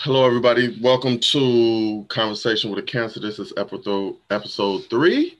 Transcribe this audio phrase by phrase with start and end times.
[0.00, 0.78] Hello, everybody.
[0.82, 3.18] Welcome to Conversation with a Cancer.
[3.18, 5.38] This is episode episode three,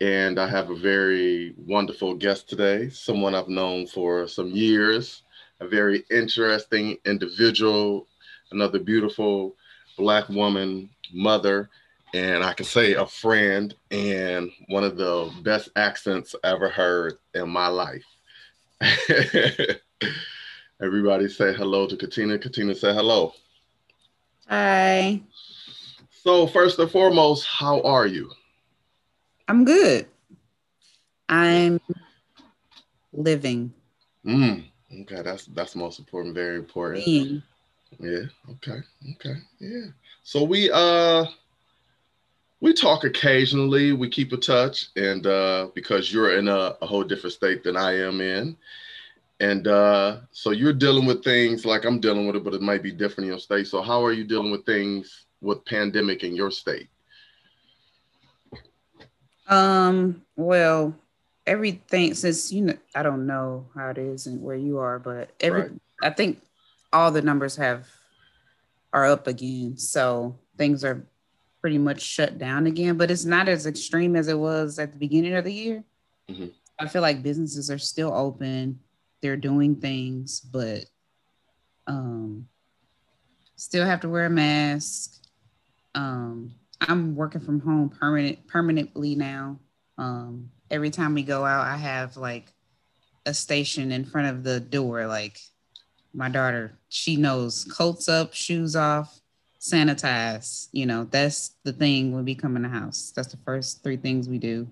[0.00, 2.90] and I have a very wonderful guest today.
[2.90, 5.22] Someone I've known for some years.
[5.58, 8.06] A very interesting individual.
[8.52, 9.56] Another beautiful
[9.96, 11.68] black woman, mother,
[12.14, 17.18] and I can say a friend, and one of the best accents I ever heard
[17.34, 18.04] in my life.
[20.80, 22.38] Everybody say hello to Katina.
[22.38, 23.34] Katina, say hello.
[24.48, 25.20] Hi.
[26.22, 28.30] So first and foremost, how are you?
[29.46, 30.06] I'm good.
[31.28, 31.80] I'm
[33.12, 33.72] living.
[34.24, 34.64] Mm,
[35.02, 37.04] okay, that's that's most important, very important.
[37.04, 37.42] Being.
[38.00, 38.80] Yeah, okay,
[39.12, 39.86] okay, yeah.
[40.22, 41.26] So we uh
[42.60, 47.04] we talk occasionally, we keep in touch, and uh because you're in a, a whole
[47.04, 48.56] different state than I am in.
[49.40, 52.82] And uh, so you're dealing with things like I'm dealing with it, but it might
[52.82, 53.68] be different in your state.
[53.68, 56.88] So how are you dealing with things with pandemic in your state?
[59.46, 60.94] Um, well,
[61.46, 65.30] everything since you know I don't know how it is and where you are, but
[65.40, 65.72] every Right.
[66.02, 66.42] I think
[66.92, 67.86] all the numbers have
[68.92, 69.76] are up again.
[69.78, 71.06] So things are
[71.60, 74.98] pretty much shut down again, but it's not as extreme as it was at the
[74.98, 75.84] beginning of the year.
[76.28, 76.52] Mhm.
[76.78, 78.78] I feel like businesses are still open,
[79.20, 80.84] they're doing things, but
[81.86, 82.46] um
[83.56, 85.22] still have to wear a mask.
[85.94, 89.58] Um I'm working from home permanent permanently now.
[89.96, 92.52] Um every time we go out, I have like
[93.26, 95.38] a station in front of the door like
[96.14, 99.20] my daughter, she knows coats up, shoes off,
[99.60, 100.68] sanitize.
[100.72, 103.12] You know, that's the thing when we come in the house.
[103.14, 104.68] That's the first three things we do.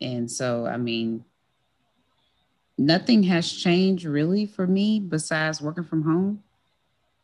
[0.00, 1.24] And so, I mean,
[2.80, 6.42] nothing has changed really for me besides working from home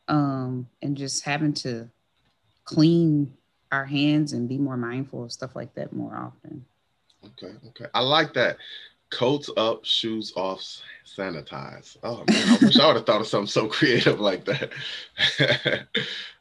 [0.07, 1.89] um, and just having to
[2.65, 3.33] clean
[3.73, 6.65] our hands and be more mindful of stuff like that more often.
[7.25, 7.87] Okay, okay.
[7.95, 8.59] I like that.
[9.09, 10.63] Coats up, shoes off,
[11.07, 11.97] sanitize.
[12.03, 14.73] Oh man, I wish I would have thought of something so creative like that.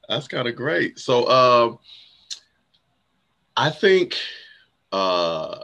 [0.10, 1.00] That's kind of great.
[1.00, 1.80] So um
[3.56, 4.18] I think
[4.92, 5.60] uh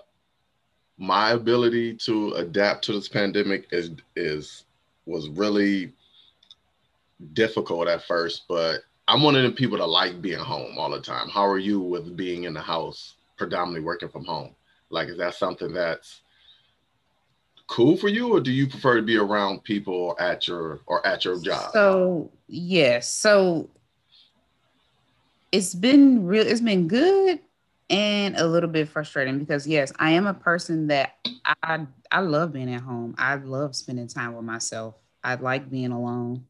[1.01, 4.65] my ability to adapt to this pandemic is is
[5.07, 5.91] was really
[7.33, 11.01] difficult at first, but I'm one of the people that like being home all the
[11.01, 11.27] time.
[11.27, 14.55] How are you with being in the house, predominantly working from home?
[14.91, 16.21] Like, is that something that's
[17.65, 21.25] cool for you, or do you prefer to be around people at your or at
[21.25, 21.71] your job?
[21.73, 23.71] So yes, so
[25.51, 26.45] it's been real.
[26.45, 27.39] It's been good
[27.91, 31.15] and a little bit frustrating because yes, I am a person that
[31.61, 33.13] I I love being at home.
[33.17, 34.95] I love spending time with myself.
[35.23, 36.45] I like being alone.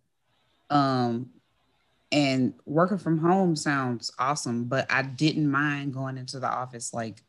[0.70, 1.32] Um,
[2.12, 7.24] and working from home sounds awesome, but I didn't mind going into the office like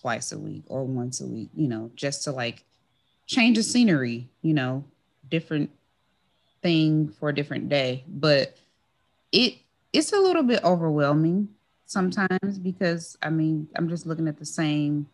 [0.00, 1.50] twice a week or once a week.
[1.54, 2.64] You know, just to like
[3.26, 4.28] change the scenery.
[4.40, 4.84] You know,
[5.28, 5.70] different
[6.62, 8.56] thing for a different day but
[9.30, 9.54] it
[9.92, 11.48] it's a little bit overwhelming
[11.88, 15.06] sometimes because i mean i'm just looking at the same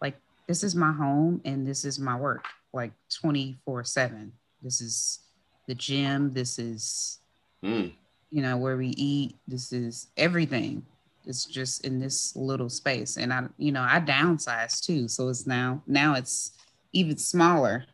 [0.00, 0.16] like
[0.48, 4.32] this is my home and this is my work like 24 7
[4.62, 5.20] this is
[5.66, 6.32] the gym.
[6.32, 7.20] This is
[7.64, 7.94] Mm,
[8.30, 9.36] you know where we eat.
[9.48, 10.84] This is everything.
[11.24, 13.16] It's just in this little space.
[13.16, 15.08] And i you know i downsized too.
[15.08, 16.52] So it's now now it's
[16.92, 17.86] even smaller.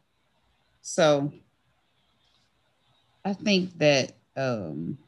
[0.82, 1.32] So
[3.24, 4.98] i think that um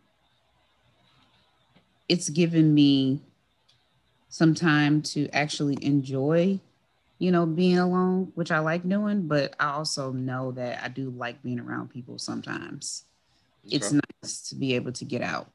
[2.12, 3.20] it's given me
[4.28, 6.58] some time to actually enjoy
[7.18, 11.10] you know being alone which i like doing but i also know that i do
[11.10, 13.04] like being around people sometimes
[13.70, 15.48] it's nice to be able to get out,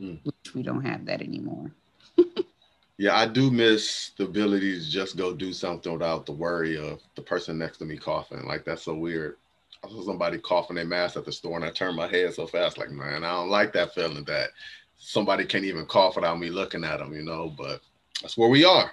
[0.00, 0.18] Mm.
[0.24, 1.70] which we don't have that anymore.
[2.98, 7.00] yeah, I do miss the ability to just go do something without the worry of
[7.14, 8.44] the person next to me coughing.
[8.44, 9.36] Like that's so weird.
[9.84, 12.46] I saw somebody coughing their mask at the store, and I turned my head so
[12.46, 14.50] fast, like man, I don't like that feeling that
[14.96, 17.52] somebody can't even cough without me looking at them, you know.
[17.56, 17.80] But
[18.22, 18.90] that's where we are.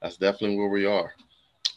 [0.00, 1.12] That's definitely where we are.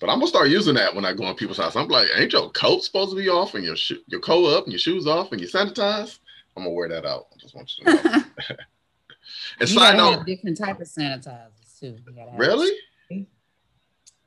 [0.02, 1.76] But I'm gonna start using that when I go in people's house.
[1.76, 4.64] I'm like, ain't your coat supposed to be off and your sho- your coat up
[4.66, 6.20] and your shoes off and you sanitize?
[6.58, 7.28] I'm gonna wear that out.
[7.34, 8.02] I just want you to know.
[9.60, 11.98] and you side note, have different type of sanitizers too.
[12.36, 12.72] Really?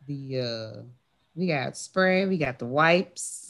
[0.06, 0.82] The uh,
[1.34, 3.48] we got spray, we got the wipes,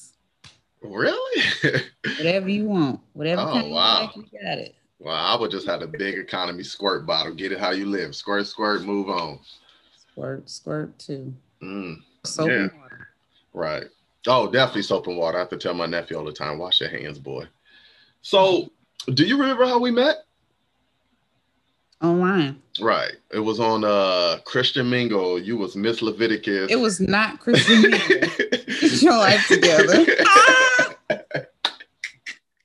[0.82, 1.42] Really?
[2.18, 4.02] whatever you want, whatever Oh, kind you wow.
[4.02, 4.74] like, you got it.
[5.00, 7.34] Well, I would just have a big economy squirt bottle.
[7.34, 8.14] Get it how you live.
[8.14, 9.38] Squirt, squirt, move on.
[10.12, 11.32] Squirt, squirt too.
[11.62, 12.54] Mm, Soap Yeah.
[12.54, 13.08] and water.
[13.54, 13.84] right.
[14.26, 15.36] Oh, definitely soap and water.
[15.38, 17.44] I have to tell my nephew all the time, wash your hands, boy.
[18.22, 18.70] So,
[19.14, 20.24] do you remember how we met?
[22.00, 22.62] online.
[22.80, 23.14] Right.
[23.32, 25.36] It was on uh Christian Mingle.
[25.40, 26.70] You was Miss Leviticus.
[26.70, 27.98] It was not Christian Mingle.
[28.08, 30.06] Get your life together.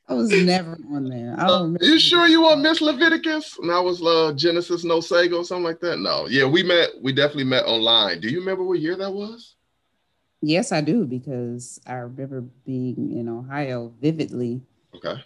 [0.08, 1.36] I was never on there.
[1.38, 3.58] I don't uh, you sure you want Miss Leviticus?
[3.60, 5.98] And I was uh, Genesis No Sego or something like that.
[5.98, 6.90] No, yeah, we met.
[7.02, 8.20] We definitely met online.
[8.20, 9.56] Do you remember what year that was?
[10.42, 14.62] Yes, I do because I remember being in Ohio vividly.
[14.94, 15.24] Okay.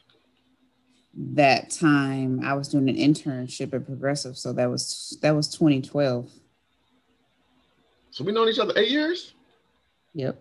[1.15, 6.29] That time I was doing an internship at Progressive, so that was that was 2012.
[8.12, 9.33] So we known each other eight years.
[10.13, 10.39] Yep.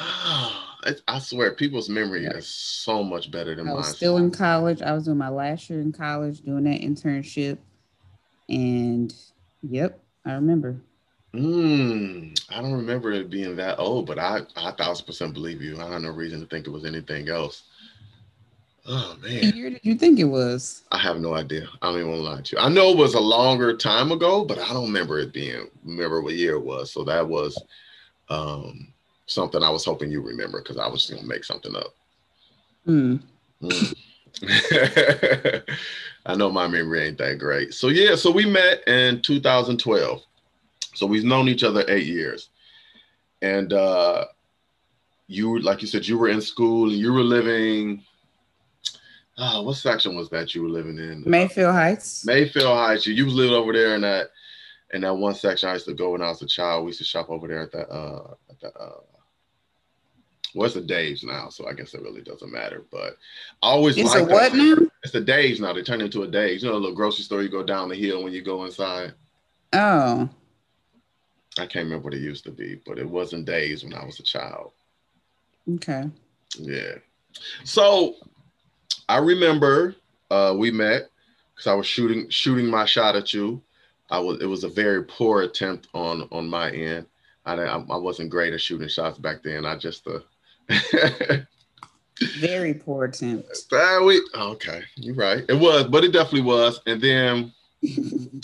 [0.00, 0.67] Wow.
[0.88, 3.76] I, I swear, people's memory is so much better than mine.
[3.76, 3.94] I mine.
[3.94, 4.82] still in college.
[4.82, 7.58] I was doing my last year in college, doing that internship,
[8.48, 9.14] and
[9.62, 10.80] yep, I remember.
[11.34, 15.78] Mm, I don't remember it being that old, but I I thousand percent believe you.
[15.80, 17.64] I have no reason to think it was anything else.
[18.86, 19.44] Oh man.
[19.44, 20.84] What year did you think it was?
[20.90, 21.68] I have no idea.
[21.82, 22.62] I don't even want to lie to you.
[22.62, 26.22] I know it was a longer time ago, but I don't remember it being remember
[26.22, 26.90] what year it was.
[26.92, 27.62] So that was
[28.30, 28.94] um
[29.28, 31.94] something I was hoping you remember because I was gonna make something up.
[32.86, 33.20] Mm.
[33.62, 33.94] Mm.
[36.26, 37.74] I know my memory ain't that great.
[37.74, 40.22] So yeah, so we met in 2012.
[40.94, 42.50] So we've known each other eight years.
[43.42, 44.26] And uh
[45.26, 48.02] you like you said, you were in school and you were living.
[49.36, 51.22] Oh, what section was that you were living in?
[51.24, 52.26] Mayfield Heights.
[52.26, 53.06] Mayfield Heights.
[53.06, 54.30] You, you was living over there in that
[54.92, 56.84] in that one section I used to go when I was a child.
[56.84, 59.17] We used to shop over there at that uh at that uh
[60.54, 62.84] well, it's a Dave's now, so I guess it really doesn't matter.
[62.90, 63.16] But
[63.62, 64.76] I always it's like a what now?
[65.02, 65.72] It's a Dave's now.
[65.72, 66.62] They turn into a Dave's.
[66.62, 69.14] You know, a little grocery store you go down the hill when you go inside.
[69.72, 70.28] Oh.
[71.58, 74.20] I can't remember what it used to be, but it wasn't Dave's when I was
[74.20, 74.72] a child.
[75.74, 76.04] Okay.
[76.58, 76.94] Yeah.
[77.64, 78.16] So
[79.08, 79.94] I remember
[80.30, 81.10] uh, we met
[81.54, 83.60] because I was shooting shooting my shot at you.
[84.10, 87.06] I was it was a very poor attempt on on my end.
[87.44, 89.66] I I wasn't great at shooting shots back then.
[89.66, 90.20] I just uh,
[92.38, 93.48] Very poor attempt.
[93.72, 95.44] Uh, we, okay, you're right.
[95.48, 96.80] It was, but it definitely was.
[96.86, 97.52] And then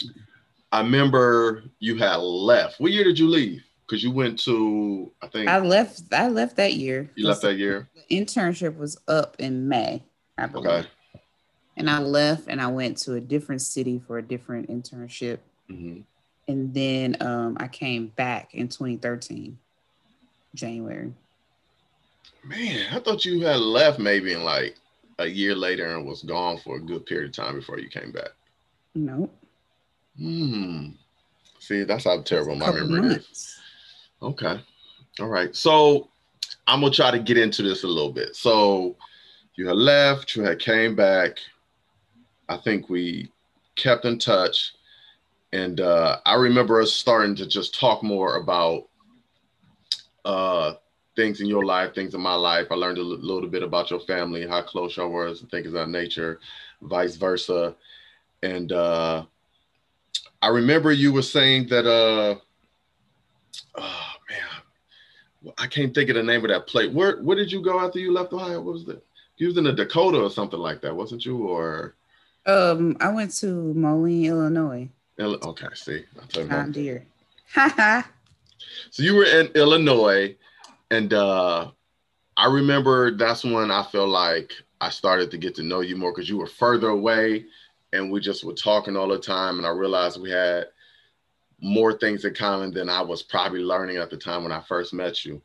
[0.72, 2.80] I remember you had left.
[2.80, 3.62] What year did you leave?
[3.86, 6.02] Because you went to, I think I left.
[6.12, 7.10] I left that year.
[7.14, 7.88] You left that year.
[7.94, 10.02] The internship was up in May,
[10.38, 10.66] I believe.
[10.66, 10.88] Okay.
[11.76, 15.38] And I left, and I went to a different city for a different internship.
[15.70, 16.00] Mm-hmm.
[16.46, 19.58] And then um, I came back in 2013,
[20.54, 21.12] January.
[22.46, 24.76] Man, I thought you had left maybe in like
[25.18, 28.12] a year later and was gone for a good period of time before you came
[28.12, 28.30] back.
[28.94, 29.34] Nope.
[30.18, 30.90] Hmm.
[31.58, 33.30] See, that's how terrible my memory months.
[33.30, 33.58] is.
[34.22, 34.60] Okay.
[35.20, 35.54] All right.
[35.56, 36.08] So
[36.66, 38.36] I'm gonna try to get into this a little bit.
[38.36, 38.96] So
[39.56, 41.38] you had left, you had came back.
[42.48, 43.30] I think we
[43.76, 44.74] kept in touch.
[45.52, 48.88] And uh, I remember us starting to just talk more about
[50.24, 50.74] uh,
[51.16, 52.66] things in your life, things in my life.
[52.70, 55.72] I learned a little bit about your family, how close y'all were, and things of
[55.74, 56.40] that nature,
[56.82, 57.74] vice versa.
[58.42, 59.24] And uh,
[60.42, 62.36] I remember you were saying that, uh,
[63.76, 66.92] oh man, I can't think of the name of that plate.
[66.92, 68.60] Where where did you go after you left Ohio?
[68.60, 69.04] What was it?
[69.36, 71.38] You was in the Dakota or something like that, wasn't you?
[71.46, 71.94] Or
[72.46, 74.88] um, I went to Moline, Illinois.
[75.18, 76.04] Okay, see,
[76.72, 77.06] Deere.
[77.54, 78.08] Ha
[78.90, 80.36] So you were in Illinois
[80.94, 81.70] and uh,
[82.36, 86.12] I remember that's when I felt like I started to get to know you more
[86.12, 87.46] because you were further away
[87.92, 89.58] and we just were talking all the time.
[89.58, 90.66] And I realized we had
[91.60, 94.94] more things in common than I was probably learning at the time when I first
[94.94, 95.42] met you.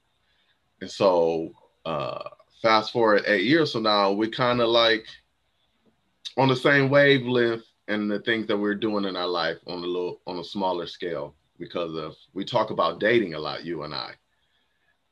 [0.81, 1.51] And so,
[1.85, 2.29] uh,
[2.61, 5.05] fast forward eight years from now, we kind of like
[6.37, 9.87] on the same wavelength and the things that we're doing in our life on a
[9.87, 13.93] little on a smaller scale because of we talk about dating a lot, you and
[13.93, 14.13] I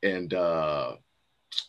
[0.02, 0.96] and uh,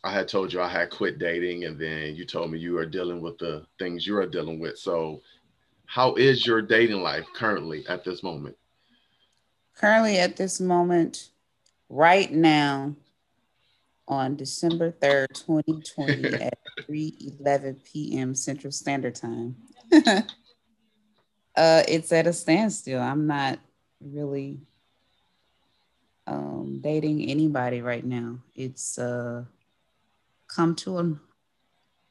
[0.03, 2.85] I had told you I had quit dating, and then you told me you are
[2.85, 4.77] dealing with the things you are dealing with.
[4.77, 5.21] So,
[5.85, 8.55] how is your dating life currently at this moment?
[9.75, 11.29] Currently, at this moment,
[11.89, 12.95] right now,
[14.07, 18.35] on December 3rd, 2020, at 3 11 p.m.
[18.35, 19.55] Central Standard Time.
[19.93, 20.23] uh,
[21.87, 23.01] it's at a standstill.
[23.01, 23.59] I'm not
[24.01, 24.59] really
[26.29, 28.37] um, dating anybody right now.
[28.55, 29.43] It's uh,
[30.47, 31.13] come to a,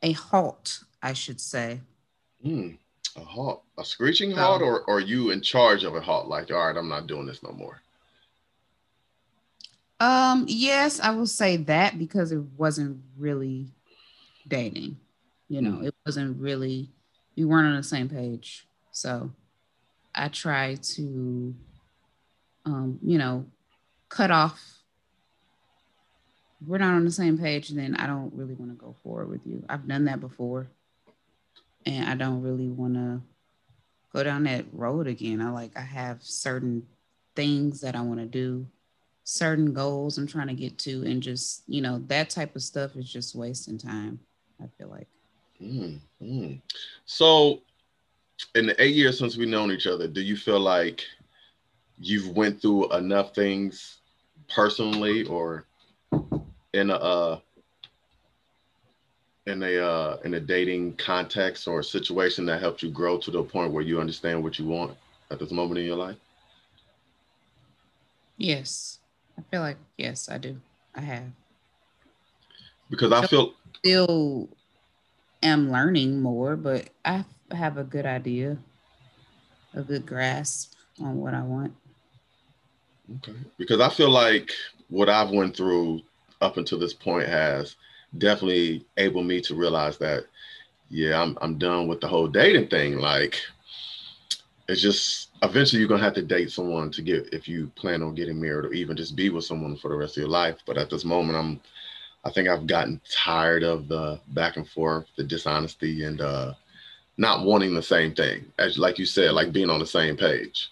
[0.03, 1.81] a halt, I should say.
[2.45, 2.77] Mm,
[3.17, 6.27] a halt, a screeching halt, or, or are you in charge of a halt?
[6.27, 7.81] Like, all right, I'm not doing this no more.
[10.01, 13.67] Um, yes, I will say that because it wasn't really
[14.47, 14.97] dating.
[15.49, 15.87] You know, mm.
[15.87, 16.91] it wasn't really
[17.37, 18.67] we weren't on the same page.
[18.91, 19.31] So
[20.15, 21.55] I try to,
[22.65, 23.47] um, you know,
[24.09, 24.79] cut off.
[26.67, 29.47] We're not on the same page, then I don't really want to go forward with
[29.47, 29.65] you.
[29.69, 30.67] I've done that before,
[31.87, 33.21] and I don't really want to
[34.13, 35.41] go down that road again.
[35.41, 36.85] I like I have certain
[37.37, 38.67] things that I want to do,
[39.23, 42.97] certain goals I'm trying to get to, and just you know that type of stuff
[42.97, 44.19] is just wasting time.
[44.61, 45.07] I feel like.
[45.63, 46.55] Mm-hmm.
[47.05, 47.63] So,
[48.55, 51.05] in the eight years since we've known each other, do you feel like
[52.01, 53.99] you've went through enough things
[54.49, 55.65] personally or
[56.73, 57.39] in a uh,
[59.47, 63.43] in a uh, in a dating context or situation that helped you grow to the
[63.43, 64.97] point where you understand what you want
[65.31, 66.17] at this moment in your life?
[68.37, 68.99] Yes,
[69.39, 70.61] I feel like yes, I do.
[70.95, 71.25] I have
[72.91, 74.49] because I feel still
[75.43, 78.59] am learning more, but I have a good idea,
[79.75, 81.75] a good grasp on what I want.
[83.17, 84.51] Okay, because I feel like
[84.89, 86.03] what I've went through
[86.41, 87.77] up until this point has
[88.17, 90.25] definitely able me to realize that
[90.89, 92.99] yeah i'm, I'm done with the whole dating thing.
[92.99, 93.39] Like
[94.69, 98.15] it's just eventually you're gonna have to date someone to get if you plan on
[98.15, 100.57] getting married or even just be with someone for the rest of your life.
[100.67, 101.61] But at this moment i'm
[102.25, 106.53] i think i've gotten tired of the back and forth the dishonesty and uh
[107.17, 108.45] not wanting the same thing.
[108.59, 110.71] As like you said like being on the same page.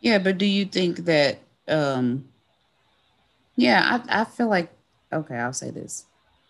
[0.00, 2.28] Yeah but do you think that um
[3.56, 4.70] yeah i, I feel like
[5.12, 6.06] okay i'll say this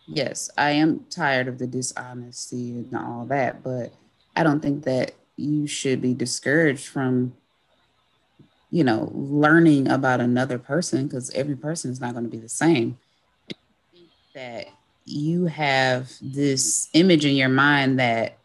[0.07, 3.93] yes, I am tired of the dishonesty and all that, but
[4.35, 7.35] I don't think that you should be discouraged from,
[8.71, 12.49] you know, learning about another person because every person is not going to be the
[12.49, 12.99] same.
[14.35, 14.69] That
[15.05, 18.39] you have this image in your mind that,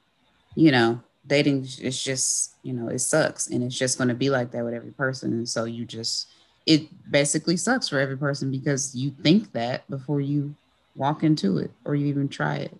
[0.55, 4.29] you know, dating is just, you know, it sucks and it's just going to be
[4.29, 5.33] like that with every person.
[5.33, 6.27] And so you just,
[6.65, 10.53] it basically sucks for every person because you think that before you
[10.95, 12.77] walk into it or you even try it?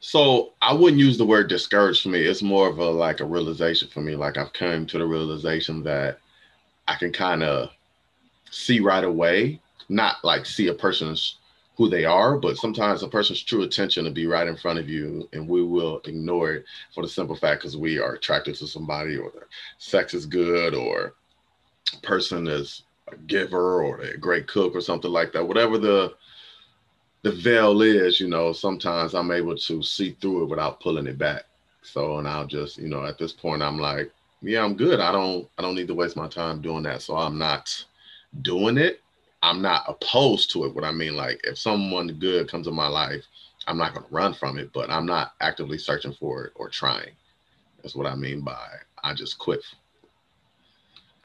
[0.00, 2.20] So I wouldn't use the word discouraged for me.
[2.20, 4.16] It's more of a like a realization for me.
[4.16, 6.18] Like I've come to the realization that
[6.88, 7.70] I can kind of
[8.50, 11.36] see right away, not like see a person's
[11.76, 14.88] who they are, but sometimes a person's true attention to be right in front of
[14.88, 16.64] you, and we will ignore it
[16.94, 19.46] for the simple fact because we are attracted to somebody, or their
[19.78, 21.14] sex is good, or
[22.02, 22.82] person is
[23.12, 25.46] a giver, or a great cook, or something like that.
[25.46, 26.14] Whatever the
[27.22, 31.18] the veil is, you know, sometimes I'm able to see through it without pulling it
[31.18, 31.44] back.
[31.82, 34.10] So, and I'll just, you know, at this point, I'm like,
[34.42, 35.00] yeah, I'm good.
[35.00, 37.02] I don't, I don't need to waste my time doing that.
[37.02, 37.84] So I'm not
[38.42, 39.00] doing it.
[39.42, 40.74] I'm not opposed to it.
[40.74, 43.24] What I mean, like, if someone good comes in my life,
[43.66, 46.68] I'm not going to run from it, but I'm not actively searching for it or
[46.68, 47.10] trying.
[47.82, 48.66] That's what I mean by
[49.02, 49.62] I just quit.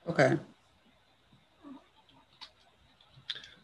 [0.08, 0.38] Okay.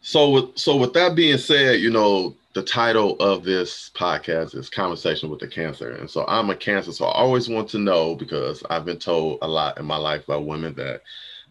[0.00, 4.68] So with so with that being said, you know, the title of this podcast is
[4.68, 5.92] Conversation with the Cancer.
[5.92, 6.92] And so I'm a cancer.
[6.92, 10.26] So I always want to know because I've been told a lot in my life
[10.26, 11.02] by women that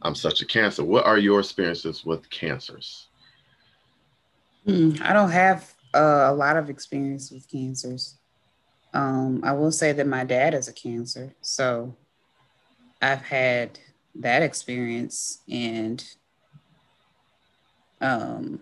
[0.02, 0.84] I'm such a cancer.
[0.84, 3.08] What are your experiences with cancers?
[4.66, 8.18] Hmm, I don't have uh, a lot of experience with cancers.
[8.94, 11.34] Um, I will say that my dad is a cancer.
[11.42, 11.96] So
[13.02, 13.80] I've had
[14.16, 16.04] that experience and
[18.02, 18.60] um,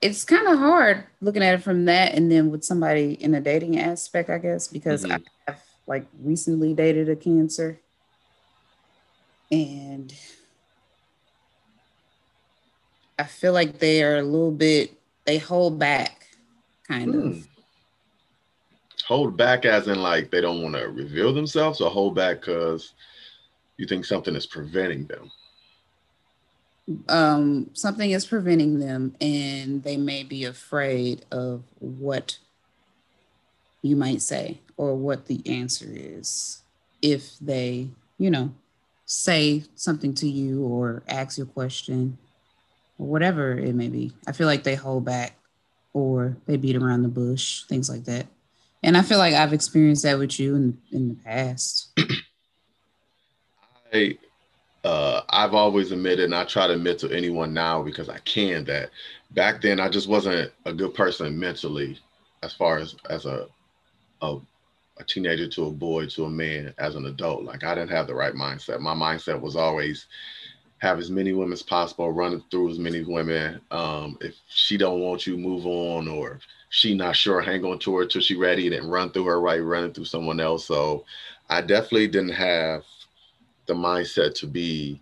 [0.00, 3.40] it's kind of hard looking at it from that and then with somebody in a
[3.40, 5.22] dating aspect, I guess, because mm-hmm.
[5.46, 7.80] I have like recently dated a cancer
[9.50, 10.14] and
[13.18, 14.92] I feel like they are a little bit,
[15.26, 16.26] they hold back
[16.88, 17.26] kind mm.
[17.26, 17.34] of.
[17.34, 17.40] Hmm.
[19.06, 22.92] Hold back as in like they don't want to reveal themselves or hold back because
[23.80, 25.30] you think something is preventing them?
[27.08, 32.38] um, something is preventing them and they may be afraid of what
[33.82, 36.62] you might say or what the answer is
[37.02, 38.52] if they, you know,
[39.06, 42.18] say something to you or ask you a question
[42.98, 44.12] or whatever it may be.
[44.26, 45.36] I feel like they hold back
[45.92, 48.26] or they beat around the bush, things like that.
[48.82, 51.88] And I feel like I've experienced that with you in in the past.
[53.92, 54.18] I
[54.84, 58.64] uh, I've always admitted, and I try to admit to anyone now because I can
[58.64, 58.90] that
[59.32, 61.98] back then I just wasn't a good person mentally,
[62.42, 63.46] as far as as a
[64.22, 64.36] a,
[64.98, 67.44] a teenager to a boy to a man as an adult.
[67.44, 68.80] Like I didn't have the right mindset.
[68.80, 70.06] My mindset was always
[70.78, 73.60] have as many women as possible, running through as many women.
[73.70, 77.78] Um, if she don't want you, move on, or if she not sure, hang on
[77.80, 80.64] to her till she ready, then run through her right, running through someone else.
[80.64, 81.04] So
[81.50, 82.84] I definitely didn't have
[83.70, 85.00] the mindset to be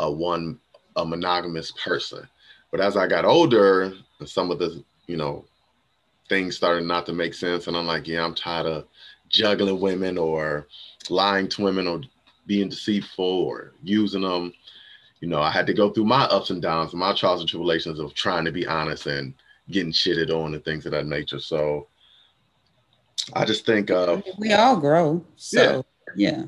[0.00, 0.58] a one
[0.96, 2.26] a monogamous person.
[2.70, 5.44] But as I got older, some of the you know
[6.28, 8.86] things started not to make sense, and I'm like, yeah, I'm tired of
[9.28, 10.66] juggling women or
[11.08, 12.00] lying to women or
[12.46, 14.52] being deceitful or using them.
[15.20, 18.00] You know, I had to go through my ups and downs, my trials and tribulations
[18.00, 19.32] of trying to be honest and
[19.70, 21.40] getting shitted on and things of that nature.
[21.40, 21.86] So
[23.32, 25.24] I just think uh, we all grow.
[25.36, 25.84] So
[26.16, 26.30] yeah.
[26.30, 26.44] yeah.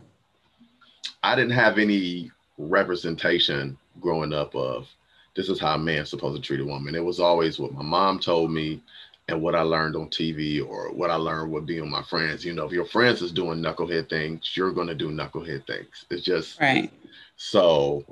[1.23, 4.89] I didn't have any representation growing up of
[5.37, 6.95] this is how a man's supposed to treat a woman.
[6.95, 8.83] It was always what my mom told me
[9.29, 12.45] and what I learned on TV or what I learned with being with my friends.
[12.45, 16.07] You know, if your friends is doing knucklehead things, you're gonna do knucklehead things.
[16.11, 16.91] It's just right.
[17.37, 18.05] So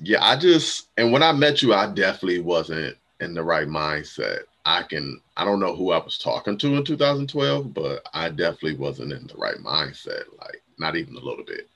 [0.00, 4.40] yeah, I just and when I met you, I definitely wasn't in the right mindset.
[4.64, 8.76] I can I don't know who I was talking to in 2012, but I definitely
[8.76, 11.68] wasn't in the right mindset, like not even a little bit.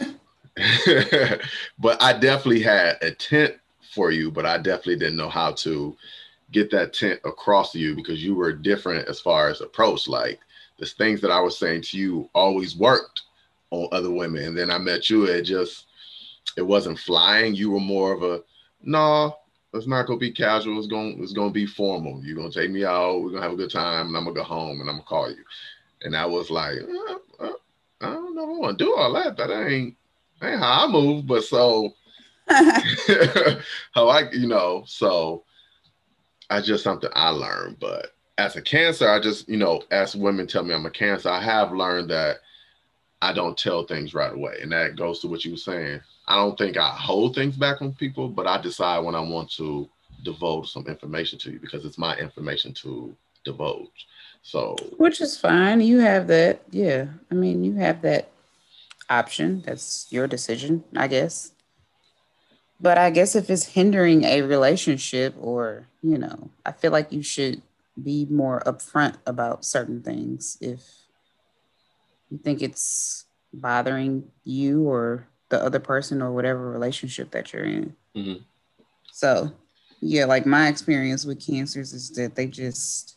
[1.78, 3.54] but I definitely had a tent
[3.94, 5.96] for you, but I definitely didn't know how to
[6.52, 10.08] get that tent across to you because you were different as far as approach.
[10.08, 10.40] Like
[10.78, 13.22] the things that I was saying to you always worked
[13.70, 14.44] on other women.
[14.44, 15.86] And then I met you, it just
[16.56, 17.54] it wasn't flying.
[17.54, 18.42] You were more of a
[18.82, 19.36] no,
[19.74, 20.78] it's not gonna be casual.
[20.78, 22.22] It's gonna it's gonna be formal.
[22.24, 23.20] You're gonna take me out.
[23.20, 25.30] We're gonna have a good time, and I'm gonna go home, and I'm gonna call
[25.30, 25.44] you.
[26.02, 26.78] And I was like,
[27.40, 27.52] uh, uh,
[28.38, 29.36] know if I want to do all that.
[29.36, 29.96] That ain't
[30.42, 31.26] ain't how I move.
[31.26, 31.94] But so
[32.48, 35.44] how I, you know, so
[36.50, 37.78] I just something I learned.
[37.78, 41.28] But as a cancer, I just, you know, as women tell me I'm a cancer,
[41.28, 42.38] I have learned that
[43.20, 44.58] I don't tell things right away.
[44.62, 46.00] And that goes to what you were saying.
[46.26, 49.50] I don't think I hold things back on people, but I decide when I want
[49.52, 49.88] to
[50.24, 53.14] divulge some information to you because it's my information to
[53.44, 54.06] divulge.
[54.48, 55.82] So, which is fine.
[55.82, 56.62] You have that.
[56.70, 57.08] Yeah.
[57.30, 58.30] I mean, you have that
[59.10, 59.60] option.
[59.66, 61.52] That's your decision, I guess.
[62.80, 67.22] But I guess if it's hindering a relationship or, you know, I feel like you
[67.22, 67.60] should
[68.02, 70.80] be more upfront about certain things if
[72.30, 77.96] you think it's bothering you or the other person or whatever relationship that you're in.
[78.16, 78.42] Mm-hmm.
[79.12, 79.52] So,
[80.00, 83.16] yeah, like my experience with cancers is that they just,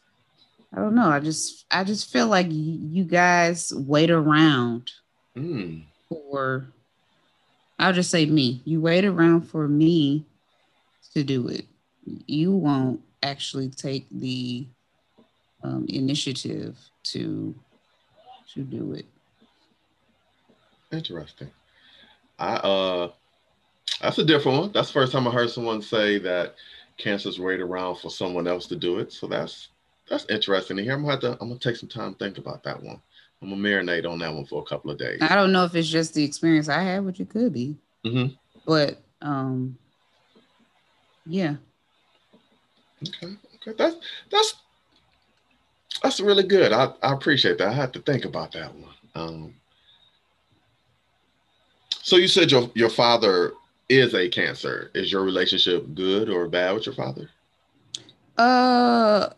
[0.74, 1.10] I don't know.
[1.10, 4.92] I just, I just feel like you guys wait around
[5.36, 5.84] mm.
[6.08, 6.68] for,
[7.78, 8.62] I'll just say me.
[8.64, 10.26] You wait around for me
[11.14, 11.66] to do it.
[12.26, 14.66] You won't actually take the
[15.64, 17.56] um, initiative to
[18.54, 19.06] to do it.
[20.92, 21.50] Interesting.
[22.40, 23.12] I uh
[24.02, 24.72] that's a different one.
[24.72, 26.56] That's the first time I heard someone say that
[26.98, 29.14] cancer's wait around for someone else to do it.
[29.14, 29.70] So that's
[30.12, 30.94] that's interesting to hear.
[30.94, 33.02] I'm gonna have to I'm gonna take some time to think about that one.
[33.42, 35.20] I'm gonna marinate on that one for a couple of days.
[35.22, 37.78] I don't know if it's just the experience I had, which it could be.
[38.06, 38.34] Mm-hmm.
[38.66, 39.78] But um
[41.26, 41.56] yeah.
[43.08, 43.34] Okay.
[43.56, 43.78] Okay.
[43.78, 43.96] That's
[44.30, 44.56] that's
[46.04, 46.74] that's really good.
[46.74, 47.70] I, I appreciate that.
[47.70, 48.94] I have to think about that one.
[49.16, 49.54] Um
[52.04, 53.54] so you said your your father
[53.88, 54.92] is a cancer.
[54.94, 57.30] Is your relationship good or bad with your father?
[58.38, 59.30] Uh,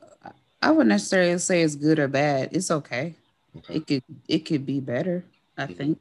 [0.64, 2.50] I wouldn't necessarily say it's good or bad.
[2.54, 3.16] It's okay.
[3.58, 3.76] okay.
[3.76, 5.26] It could it could be better.
[5.58, 5.74] I mm-hmm.
[5.74, 6.00] think.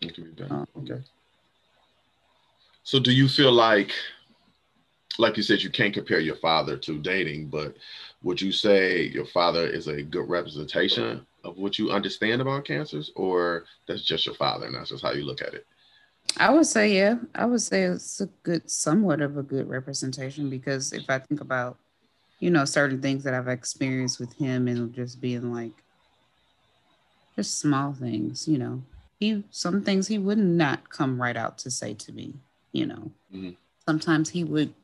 [0.00, 0.54] It could be better.
[0.54, 1.02] Um, okay.
[2.84, 3.92] So do you feel like,
[5.18, 7.76] like you said, you can't compare your father to dating, but
[8.22, 13.10] would you say your father is a good representation of what you understand about cancers,
[13.14, 15.66] or that's just your father and that's just how you look at it?
[16.36, 20.48] I would say, yeah, I would say it's a good, somewhat of a good representation
[20.50, 21.78] because if I think about,
[22.42, 25.70] you know, certain things that I've experienced with him and just being like,
[27.36, 28.82] just small things, you know,
[29.20, 32.34] he, some things he would not come right out to say to me,
[32.72, 33.12] you know.
[33.32, 33.50] Mm-hmm.
[33.86, 34.74] Sometimes he would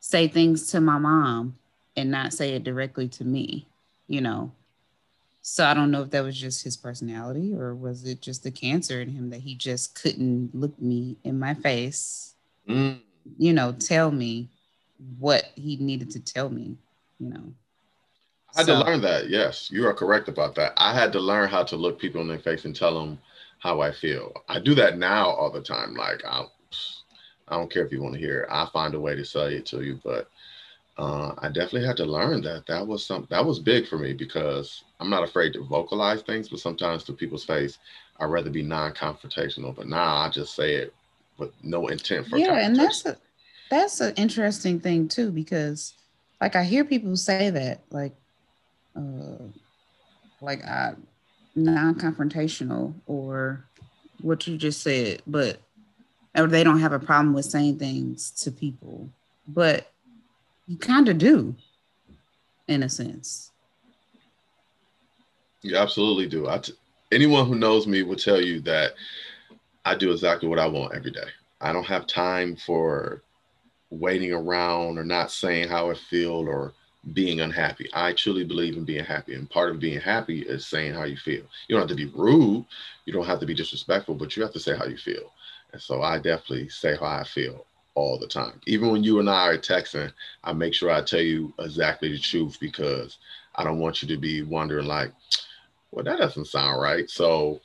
[0.00, 1.56] say things to my mom
[1.96, 3.68] and not say it directly to me,
[4.08, 4.50] you know.
[5.42, 8.50] So I don't know if that was just his personality or was it just the
[8.50, 12.34] cancer in him that he just couldn't look me in my face,
[12.68, 12.98] mm.
[13.38, 14.48] you know, tell me
[15.18, 16.76] what he needed to tell me,
[17.18, 17.52] you know.
[18.54, 19.28] I had so, to learn that.
[19.28, 20.72] Yes, you are correct about that.
[20.76, 23.18] I had to learn how to look people in their face and tell them
[23.58, 24.32] how I feel.
[24.48, 25.94] I do that now all the time.
[25.94, 26.44] Like I,
[27.48, 28.42] I don't care if you want to hear.
[28.42, 28.48] It.
[28.50, 30.30] I find a way to say it to you, but
[30.98, 32.66] uh, I definitely had to learn that.
[32.66, 36.48] That was some that was big for me because I'm not afraid to vocalize things,
[36.48, 37.78] but sometimes to people's face,
[38.18, 39.76] I'd rather be non-confrontational.
[39.76, 40.94] But now I just say it
[41.36, 43.18] with no intent for yeah, and that's a
[43.70, 45.94] that's an interesting thing too because
[46.40, 48.14] like I hear people say that like
[48.96, 49.48] uh
[50.40, 50.94] like I
[51.54, 53.64] non-confrontational or
[54.20, 55.60] what you just said, but
[56.36, 59.08] or they don't have a problem with saying things to people,
[59.48, 59.90] but
[60.66, 61.54] you kind of do,
[62.68, 63.52] in a sense.
[65.62, 66.48] You absolutely do.
[66.48, 66.74] I t-
[67.10, 68.92] anyone who knows me will tell you that
[69.84, 71.28] I do exactly what I want every day.
[71.60, 73.22] I don't have time for
[73.90, 76.72] waiting around or not saying how I feel or
[77.12, 77.88] being unhappy.
[77.94, 79.34] I truly believe in being happy.
[79.34, 81.44] And part of being happy is saying how you feel.
[81.68, 82.64] You don't have to be rude,
[83.04, 85.32] you don't have to be disrespectful, but you have to say how you feel.
[85.72, 88.60] And so I definitely say how I feel all the time.
[88.66, 90.12] Even when you and I are texting,
[90.44, 93.18] I make sure I tell you exactly the truth because
[93.54, 95.12] I don't want you to be wondering, like,
[95.90, 97.08] well, that doesn't sound right.
[97.08, 97.60] So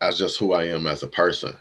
[0.00, 1.54] that's just who I am as a person.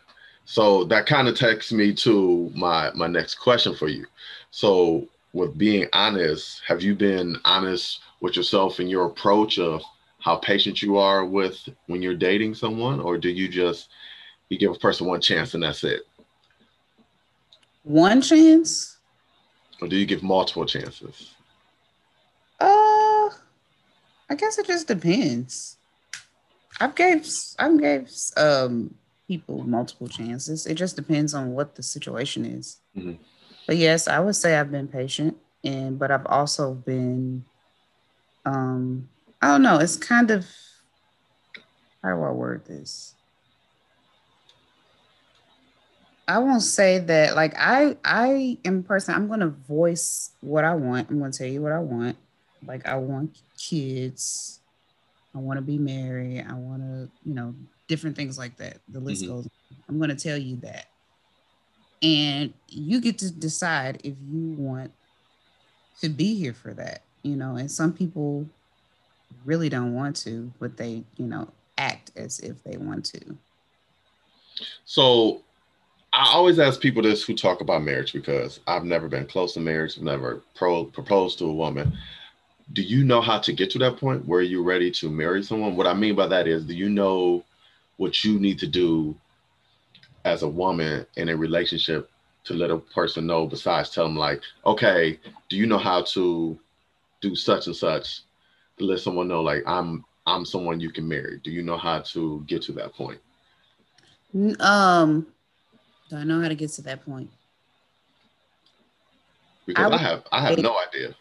[0.52, 4.06] So that kind of takes me to my my next question for you.
[4.52, 9.82] So with being honest, have you been honest with yourself in your approach of
[10.20, 13.88] how patient you are with when you're dating someone, or do you just
[14.50, 16.02] you give a person one chance and that's it?
[17.84, 18.98] One chance?
[19.82, 21.34] Or do you give multiple chances?
[22.60, 23.30] Uh
[24.30, 25.78] I guess it just depends.
[26.82, 27.26] I've gave
[27.58, 28.96] I've gave um
[29.32, 30.65] people multiple chances.
[30.65, 32.82] It just depends on what the situation is.
[32.98, 33.13] Mm-hmm.
[33.65, 37.46] But yes, I would say I've been patient and but I've also been
[38.46, 39.08] um
[39.41, 40.46] I don't know, it's kind of
[42.04, 43.15] how do I word this?
[46.28, 51.10] I won't say that like I I am person I'm gonna voice what I want.
[51.10, 52.17] I'm gonna tell you what I want.
[52.67, 54.60] Like I want kids.
[55.34, 56.46] I want to be married.
[56.50, 57.56] I want to, you know,
[57.91, 58.77] different things like that.
[58.88, 59.34] The list mm-hmm.
[59.34, 59.49] goes.
[59.88, 60.88] I'm gonna tell you that
[62.01, 64.91] and you get to decide if you want
[65.99, 68.47] to be here for that you know and some people
[69.45, 73.19] really don't want to but they you know act as if they want to
[74.86, 75.41] so
[76.13, 79.60] i always ask people this who talk about marriage because i've never been close to
[79.60, 81.95] marriage i've never pro- proposed to a woman
[82.73, 85.75] do you know how to get to that point where you're ready to marry someone
[85.75, 87.43] what i mean by that is do you know
[87.97, 89.15] what you need to do
[90.25, 92.10] as a woman in a relationship
[92.43, 96.60] to let a person know besides tell them like okay do you know how to
[97.21, 98.21] do such and such?
[98.77, 101.39] To let someone know like i'm i'm someone you can marry.
[101.43, 103.19] Do you know how to get to that point?
[104.60, 105.27] Um
[106.10, 107.30] do i know how to get to that point?
[109.67, 111.15] Because i, would, I have i have no idea.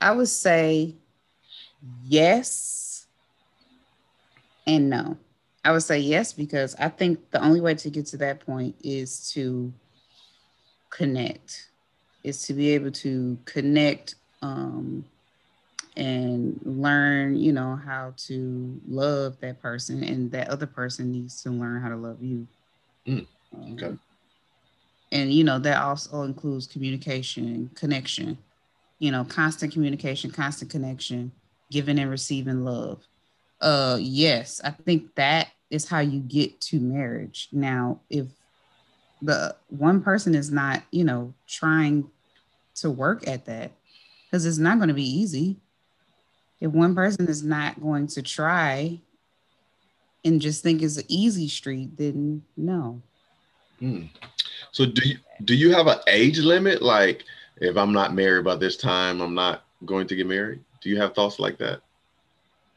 [0.00, 0.94] I would say
[2.04, 3.06] yes
[4.66, 5.16] and no
[5.64, 8.74] I would say yes because I think the only way to get to that point
[8.82, 9.72] is to
[10.90, 11.70] connect,
[12.24, 15.04] is to be able to connect um,
[15.96, 21.50] and learn, you know, how to love that person, and that other person needs to
[21.50, 22.46] learn how to love you.
[23.06, 23.26] Mm,
[23.74, 23.86] okay.
[23.86, 24.00] Um,
[25.12, 28.38] and you know that also includes communication, connection.
[28.98, 31.32] You know, constant communication, constant connection,
[31.70, 33.02] giving and receiving love
[33.62, 37.48] uh yes i think that is how you get to marriage.
[37.50, 38.26] Now if
[39.22, 42.08] the one person is not you know trying
[42.76, 43.72] to work at that
[44.26, 45.56] because it's not going to be easy.
[46.60, 49.00] If one person is not going to try
[50.24, 53.02] and just think it's an easy street then no.
[53.80, 54.04] Hmm.
[54.70, 56.82] so do you do you have an age limit?
[56.82, 57.24] Like
[57.56, 60.60] if i'm not married by this time i'm not going to get married?
[60.82, 61.80] Do you have thoughts like that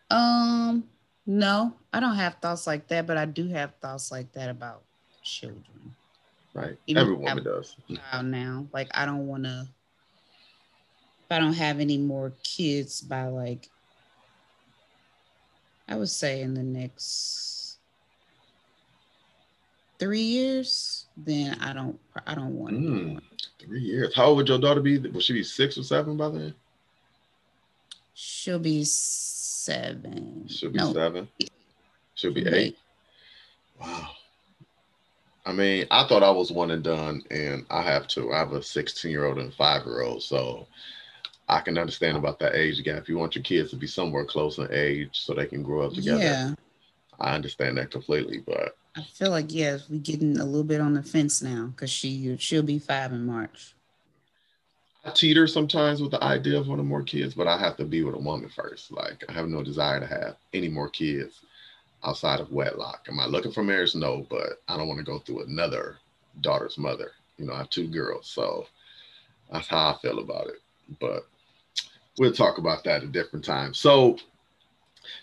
[0.10, 0.84] um,
[1.26, 4.84] no, I don't have thoughts like that, but I do have thoughts like that about
[5.24, 5.96] children.
[6.54, 6.78] Right.
[6.88, 7.76] Even Every woman does.
[8.24, 9.68] Now, like I don't want to.
[11.26, 13.68] If I don't have any more kids by like,
[15.88, 17.78] I would say in the next
[19.98, 22.00] three years, then I don't.
[22.28, 22.76] I don't want.
[22.76, 23.22] Mm,
[23.60, 24.15] three years.
[24.15, 25.00] How old would your daughter be?
[25.00, 26.54] Will she be six or seven by then?
[28.13, 28.86] She'll be
[29.65, 30.47] seven.
[30.47, 30.93] Should be no.
[30.93, 31.28] seven.
[32.15, 32.54] Should be eight.
[32.54, 32.78] eight.
[33.82, 34.10] Wow.
[35.45, 38.34] I mean, I thought I was one and done, and I have two.
[38.34, 40.23] I have a 16 year old and five year old.
[40.23, 40.67] So
[41.47, 42.97] I can understand about that age gap.
[42.97, 45.82] If you want your kids to be somewhere close in age so they can grow
[45.82, 46.23] up together.
[46.23, 46.54] Yeah.
[47.19, 50.93] I understand that completely, but I feel like yes, we're getting a little bit on
[50.93, 53.75] the fence now because she she'll be five in March.
[55.06, 58.04] I teeter sometimes with the idea of wanting more kids, but I have to be
[58.04, 58.91] with a woman first.
[58.91, 61.41] Like I have no desire to have any more kids
[62.04, 63.06] outside of wedlock.
[63.08, 63.94] Am I looking for marriage?
[63.94, 65.98] No, but I don't want to go through another
[66.41, 67.12] daughter's mother.
[67.38, 68.65] You know, I have two girls, so
[69.52, 70.62] that's how I feel about it.
[71.00, 71.28] But
[72.18, 73.78] we'll talk about that at different times.
[73.78, 74.18] So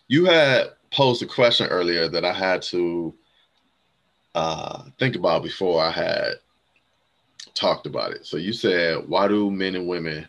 [0.07, 3.13] you had posed a question earlier that I had to
[4.37, 6.35] uh, think about before I had
[7.55, 8.27] talked about it.
[8.27, 10.29] So you said, why do men and women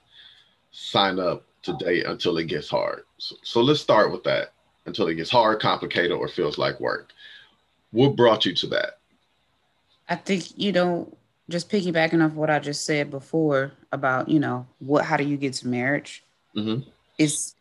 [0.72, 3.04] sign up to date until it gets hard?
[3.18, 4.54] So, so let's start with that.
[4.86, 7.12] Until it gets hard, complicated, or feels like work.
[7.92, 8.98] What brought you to that?
[10.10, 11.16] I think you know,
[11.50, 15.38] just piggybacking off what I just said before about you know what, how do you
[15.38, 16.24] get to marriage?
[16.56, 16.90] Mm-hmm.
[17.18, 17.56] It's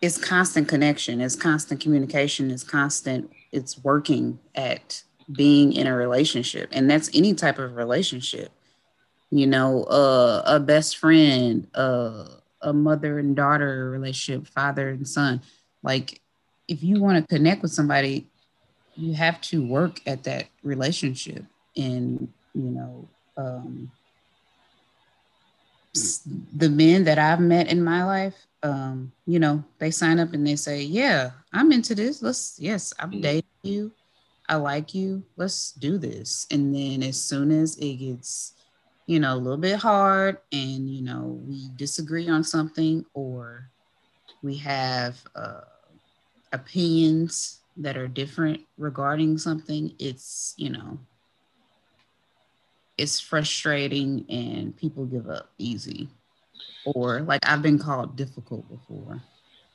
[0.00, 6.68] it's constant connection, it's constant communication, it's constant, it's working at being in a relationship,
[6.72, 8.50] and that's any type of relationship.
[9.30, 12.24] You know, uh, a best friend, uh,
[12.62, 15.42] a mother and daughter relationship, father and son.
[15.82, 16.20] Like,
[16.66, 18.26] if you want to connect with somebody,
[18.96, 21.44] you have to work at that relationship.
[21.76, 23.90] And, you know, um,
[26.54, 30.46] the men that I've met in my life, um, you know, they sign up and
[30.46, 32.22] they say, Yeah, I'm into this.
[32.22, 33.22] Let's, yes, I'm mm.
[33.22, 33.92] dating you.
[34.48, 35.24] I like you.
[35.36, 36.46] Let's do this.
[36.50, 38.54] And then as soon as it gets,
[39.06, 43.70] you know, a little bit hard and, you know, we disagree on something or
[44.42, 45.60] we have uh,
[46.52, 50.98] opinions that are different regarding something, it's, you know,
[52.96, 56.08] it's frustrating and people give up easy.
[56.84, 59.22] Or like I've been called difficult before.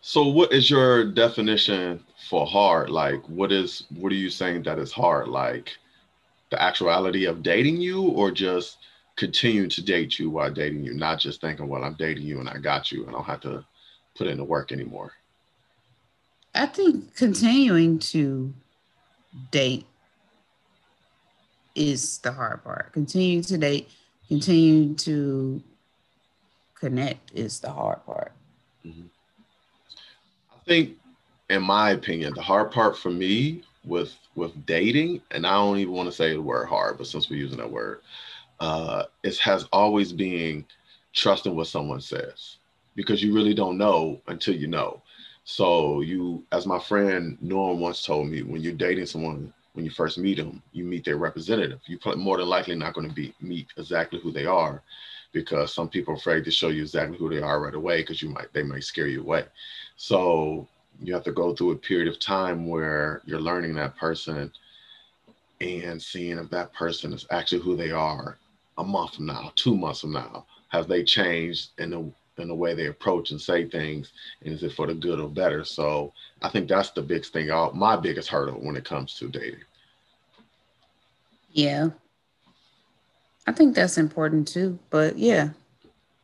[0.06, 2.90] So what is your definition for hard?
[2.90, 5.30] Like what is what are you saying that is hard?
[5.30, 5.78] Like
[6.52, 8.80] the actuality of dating you or just
[9.16, 12.50] continue to date you while dating you, not just thinking, well, I'm dating you and
[12.50, 13.64] I got you and I don't have to
[14.18, 15.14] put in the work anymore?
[16.54, 18.54] I think continuing to
[19.52, 19.86] date
[21.76, 22.92] is the hard part.
[22.92, 23.90] Continuing to date,
[24.28, 25.64] continuing to
[26.76, 28.34] connect is the hard part.
[28.86, 29.08] Mm-hmm.
[30.64, 30.98] I think,
[31.50, 35.94] in my opinion, the hard part for me with with dating, and I don't even
[35.94, 38.00] want to say the word hard, but since we're using that word,
[38.62, 40.66] uh, it has always been
[41.12, 42.58] trusting what someone says
[42.96, 45.02] because you really don't know until you know.
[45.44, 49.92] So you, as my friend Norm once told me, when you're dating someone, when you
[49.92, 51.82] first meet them, you meet their representative.
[51.88, 54.82] You're more than likely not going to be meet exactly who they are,
[55.34, 58.22] because some people are afraid to show you exactly who they are right away because
[58.22, 59.44] you might they might scare you away.
[59.96, 60.68] So
[61.02, 64.52] you have to go through a period of time where you're learning that person
[65.62, 68.38] and seeing if that person is actually who they are
[68.78, 70.46] a month from now, two months from now?
[70.70, 74.64] Have they changed in the in the way they approach and say things, and is
[74.64, 75.64] it for the good or better?
[75.64, 77.50] So I think that's the big thing.
[77.76, 79.62] My biggest hurdle when it comes to dating.
[81.52, 81.90] Yeah,
[83.46, 84.80] I think that's important too.
[84.90, 85.50] But yeah,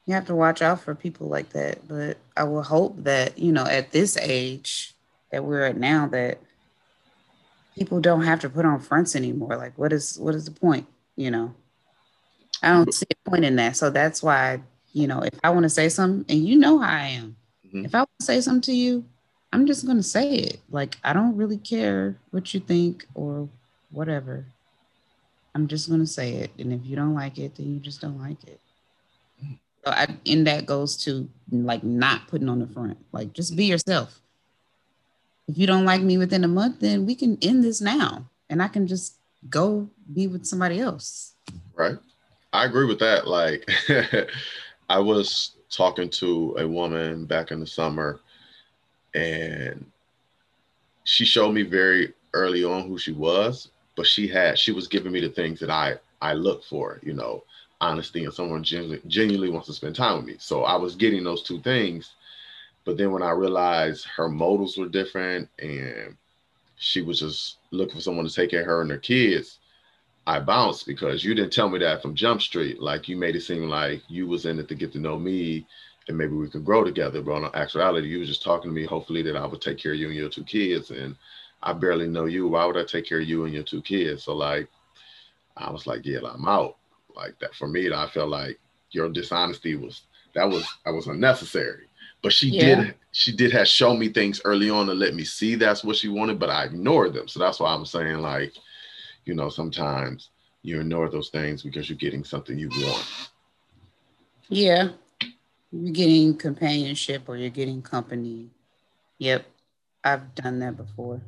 [0.10, 1.88] you have to watch out for people like that.
[1.88, 4.96] But I will hope that you know at this age
[5.32, 6.40] that we're at now that
[7.76, 9.56] people don't have to put on fronts anymore.
[9.56, 10.88] Like, what is what is the point?
[11.16, 11.54] You know.
[12.64, 13.78] I don't see a point in that.
[13.78, 16.90] So that's why, you know, if I want to say something, and you know how
[16.90, 17.86] I am, mm-hmm.
[17.86, 19.06] if I want to say something to you,
[19.54, 20.60] I'm just going to say it.
[20.70, 23.48] Like, I don't really care what you think or
[23.92, 24.46] whatever.
[25.56, 26.52] I'm just going to say it.
[26.58, 28.60] And if you don't like it, then you just don't like it.
[29.86, 33.66] So I, and that goes to like not putting on the front, like just be
[33.66, 34.20] yourself.
[35.48, 38.62] If you don't like me within a month, then we can end this now and
[38.62, 39.16] I can just
[39.50, 41.34] go be with somebody else.
[41.76, 41.98] Right.
[42.52, 43.28] I agree with that.
[43.28, 43.70] Like,
[44.90, 48.20] I was talking to a woman back in the summer,
[49.14, 49.86] and
[51.04, 55.12] she showed me very early on who she was, but she had she was giving
[55.12, 57.44] me the things that I I look for, you know,
[57.82, 60.36] honesty and someone genuinely, wants to spend time with me.
[60.40, 62.14] So I was getting those two things,
[62.86, 66.16] but then when I realized her motives were different and
[66.78, 69.60] she was just looking for someone to take care of her and her kids,
[70.28, 72.82] I bounced because you didn't tell me that from Jump Street.
[72.82, 75.66] Like you made it seem like you was in it to get to know me
[76.08, 77.22] and maybe we could grow together.
[77.22, 79.94] But in actuality, you was just talking to me, hopefully that I would take care
[79.94, 80.92] of you and your two kids.
[80.92, 81.16] And
[81.64, 82.48] I barely know you.
[82.48, 84.24] Why would I take care of you and your two kids?
[84.24, 84.68] So like
[85.56, 86.78] I was like, yeah, I'm out.
[87.16, 88.60] Like that for me, I felt like
[88.92, 90.02] your dishonesty was
[90.34, 91.86] that was that was unnecessary.
[92.22, 92.76] But she yeah.
[92.76, 95.96] did she did have show me things early on to let me see that's what
[95.96, 97.28] she wanted, but I ignored them.
[97.28, 98.54] So that's why I'm saying like
[99.26, 100.30] you know, sometimes
[100.64, 103.08] you ignore those things because you're getting something you want.
[104.50, 104.90] Yeah.
[105.72, 108.50] You're getting companionship or you're getting company.
[109.20, 109.46] Yep.
[110.04, 111.22] I've done that before.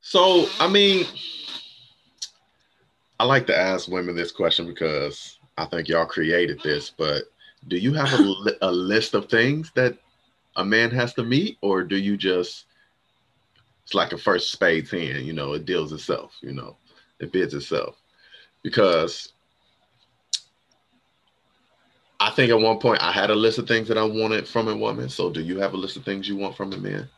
[0.00, 1.06] So, I mean,
[3.20, 7.24] I like to ask women this question because I think y'all created this, but
[7.66, 9.98] do you have a, a list of things that
[10.56, 12.66] a man has to meet, or do you just
[13.84, 16.76] it's like a first spades hand, you know, it deals itself, you know,
[17.20, 17.96] it bids itself.
[18.62, 19.32] Because
[22.20, 24.68] I think at one point I had a list of things that I wanted from
[24.68, 25.08] a woman.
[25.08, 27.08] So do you have a list of things you want from a man?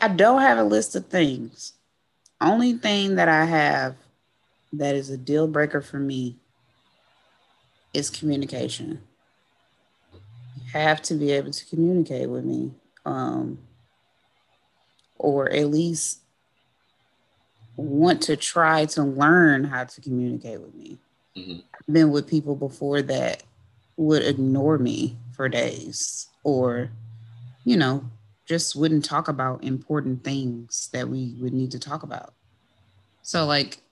[0.00, 1.72] I don't have a list of things.
[2.40, 3.96] Only thing that I have
[4.78, 6.36] that is a deal breaker for me
[7.94, 9.00] is communication.
[10.12, 12.72] You have to be able to communicate with me.
[13.04, 13.58] Um,
[15.18, 16.20] or at least
[17.76, 20.98] want to try to learn how to communicate with me.
[21.36, 21.58] Mm-hmm.
[21.74, 23.42] I've been with people before that
[23.96, 26.90] would ignore me for days or,
[27.64, 28.04] you know,
[28.46, 32.32] just wouldn't talk about important things that we would need to talk about.
[33.22, 33.82] So, like,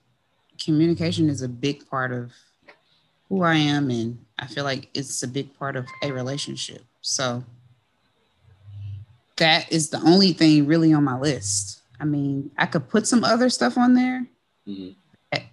[0.63, 2.31] communication is a big part of
[3.29, 6.83] who I am, and I feel like it's a big part of a relationship.
[7.01, 7.43] So,
[9.37, 11.81] that is the only thing really on my list.
[11.99, 14.25] I mean, I could put some other stuff on there
[14.67, 14.91] mm-hmm.
[15.31, 15.43] that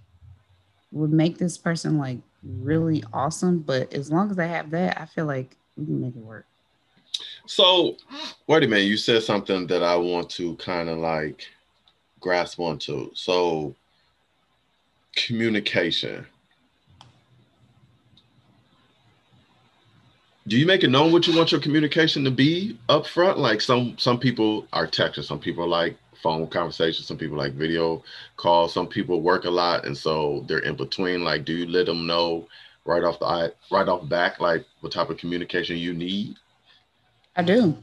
[0.90, 5.06] would make this person like really awesome, but as long as I have that, I
[5.06, 6.46] feel like we can make it work.
[7.46, 7.96] So,
[8.46, 11.46] wait a minute, you said something that I want to kind of like
[12.20, 13.10] grasp onto.
[13.14, 13.74] So,
[15.16, 16.27] communication.
[20.46, 23.38] do you make it known what you want your communication to be up front?
[23.38, 28.03] Like some some people are texting, some people like phone conversations, some people like video
[28.37, 31.22] calls, some people work a lot and so they're in between.
[31.22, 32.48] Like, do you let them know
[32.85, 36.37] right off the right off back like what type of communication you need?
[37.37, 37.77] I do.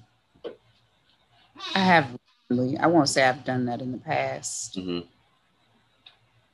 [1.76, 2.20] I have
[2.80, 4.78] I won't say I've done that in the past.
[4.78, 5.08] Mm-hmm.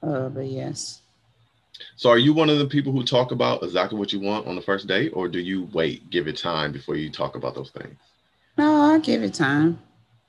[0.01, 1.01] Uh, but yes.
[1.95, 4.55] So are you one of the people who talk about exactly what you want on
[4.55, 7.71] the first date, or do you wait, give it time before you talk about those
[7.71, 7.95] things?
[8.57, 9.79] No, I give it time.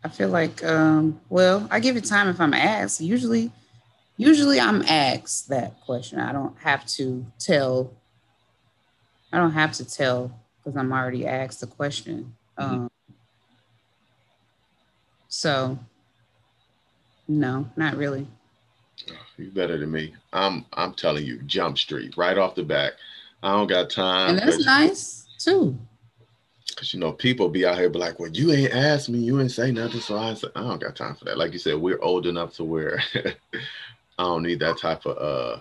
[0.03, 3.01] I feel like, um, well, I give it time if I'm asked.
[3.01, 3.53] Usually,
[4.17, 6.19] usually I'm asked that question.
[6.19, 7.93] I don't have to tell.
[9.33, 12.35] I don't have to tell because I'm already asked the question.
[12.59, 12.75] Mm-hmm.
[12.75, 12.91] Um,
[15.29, 15.79] so,
[17.29, 18.27] no, not really.
[19.37, 20.15] You better than me.
[20.33, 22.95] I'm I'm telling you, jump street right off the back.
[23.43, 24.31] I don't got time.
[24.31, 25.79] And that's nice too.
[26.77, 29.41] Cause you know, people be out here be like, well, you ain't asked me, you
[29.41, 30.01] ain't say nothing.
[30.01, 31.39] So I said, I don't got time for that.
[31.39, 33.03] Like you said, we're old enough to where
[34.19, 35.61] I don't need that type of uh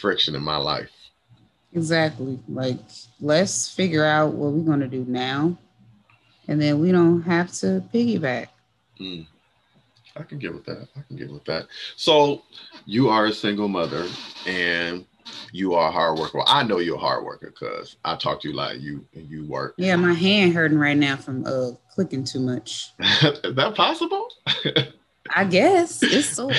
[0.00, 0.90] friction in my life.
[1.72, 2.38] Exactly.
[2.48, 2.78] Like
[3.20, 5.56] let's figure out what we're gonna do now.
[6.46, 8.48] And then we don't have to piggyback.
[9.00, 9.26] Mm.
[10.16, 10.88] I can get with that.
[10.96, 11.66] I can get with that.
[11.96, 12.42] So
[12.86, 14.06] you are a single mother
[14.46, 15.04] and
[15.52, 16.38] you are a hard worker.
[16.38, 19.28] Well, I know you're a hard worker because I talk to you like you and
[19.28, 19.74] you work.
[19.76, 22.92] Yeah, my hand hurting right now from uh clicking too much.
[23.00, 24.28] Is that possible?
[25.34, 26.52] I guess it's sore.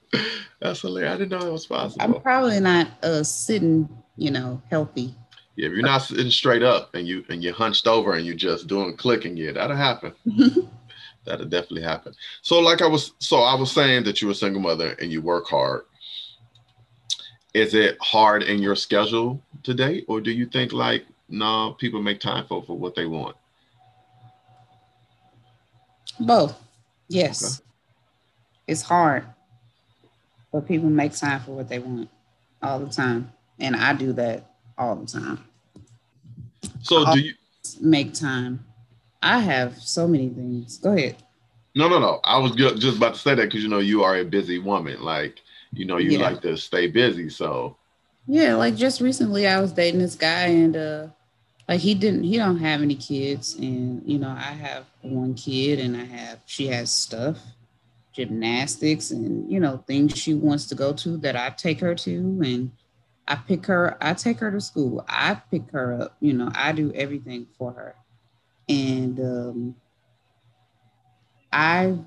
[0.60, 1.14] That's hilarious.
[1.14, 2.04] I didn't know it was possible.
[2.04, 5.14] I'm probably not uh sitting, you know, healthy.
[5.56, 8.34] Yeah, if you're not sitting straight up and you and you're hunched over and you're
[8.34, 10.12] just doing clicking, yeah, that'll happen
[11.24, 12.14] that'll definitely happen.
[12.42, 15.20] So, like I was, so I was saying that you're a single mother and you
[15.20, 15.82] work hard.
[17.54, 22.20] Is it hard in your schedule today, or do you think like no, people make
[22.20, 23.36] time for for what they want?
[26.18, 26.56] Both.
[27.08, 27.60] Yes.
[27.60, 27.68] Okay.
[28.68, 29.26] It's hard,
[30.50, 32.08] but people make time for what they want
[32.62, 35.44] all the time, and I do that all the time.
[36.80, 37.34] So, do you
[37.80, 38.64] make time
[39.22, 40.78] I have so many things.
[40.78, 41.16] Go ahead.
[41.74, 42.20] No, no, no.
[42.24, 45.02] I was just about to say that because you know you are a busy woman.
[45.02, 45.40] Like
[45.72, 46.30] you know you yeah.
[46.30, 47.28] like to stay busy.
[47.30, 47.76] So
[48.26, 51.06] yeah, like just recently I was dating this guy and uh
[51.68, 55.78] like he didn't he don't have any kids and you know I have one kid
[55.78, 57.38] and I have she has stuff
[58.12, 62.40] gymnastics and you know things she wants to go to that I take her to
[62.44, 62.70] and
[63.26, 66.72] I pick her I take her to school I pick her up you know I
[66.72, 67.94] do everything for her
[68.68, 69.76] and um,
[71.52, 71.98] I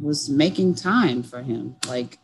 [0.00, 1.76] was making time for him.
[1.86, 2.18] Like,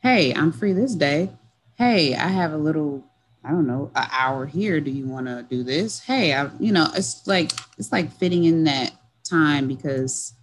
[0.00, 1.30] hey, I'm free this day.
[1.76, 3.04] Hey, I have a little,
[3.44, 4.80] I don't know, an hour here.
[4.80, 6.00] Do you want to do this?
[6.00, 8.92] Hey, I, you know, it's like it's like fitting in that
[9.24, 10.34] time because,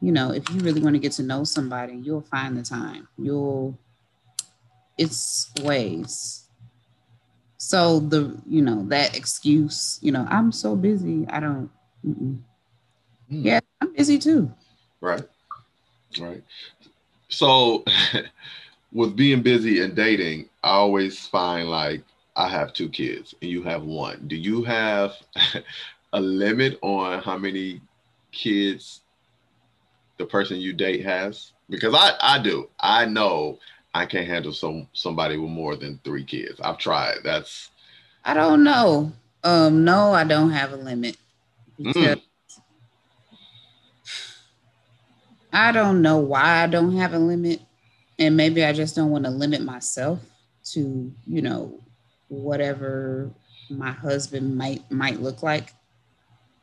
[0.00, 3.08] you know, if you really want to get to know somebody, you'll find the time.
[3.16, 3.78] You'll,
[4.96, 6.47] it's ways
[7.68, 11.70] so the you know that excuse you know i'm so busy i don't
[12.06, 12.38] mm.
[13.28, 14.50] yeah i'm busy too
[15.02, 15.22] right
[16.18, 16.42] right
[17.28, 17.84] so
[18.92, 22.02] with being busy and dating i always find like
[22.36, 25.12] i have two kids and you have one do you have
[26.14, 27.82] a limit on how many
[28.32, 29.02] kids
[30.18, 31.52] the person you date has?
[31.70, 32.68] Because I I do.
[32.80, 33.58] I know
[33.98, 36.60] I can't handle some somebody with more than three kids.
[36.60, 37.18] I've tried.
[37.24, 37.70] That's
[38.24, 39.12] I don't know.
[39.42, 41.16] Um, no, I don't have a limit.
[41.80, 42.20] Mm.
[45.52, 47.60] I don't know why I don't have a limit.
[48.20, 50.20] And maybe I just don't want to limit myself
[50.72, 51.80] to, you know,
[52.28, 53.30] whatever
[53.68, 55.72] my husband might might look like.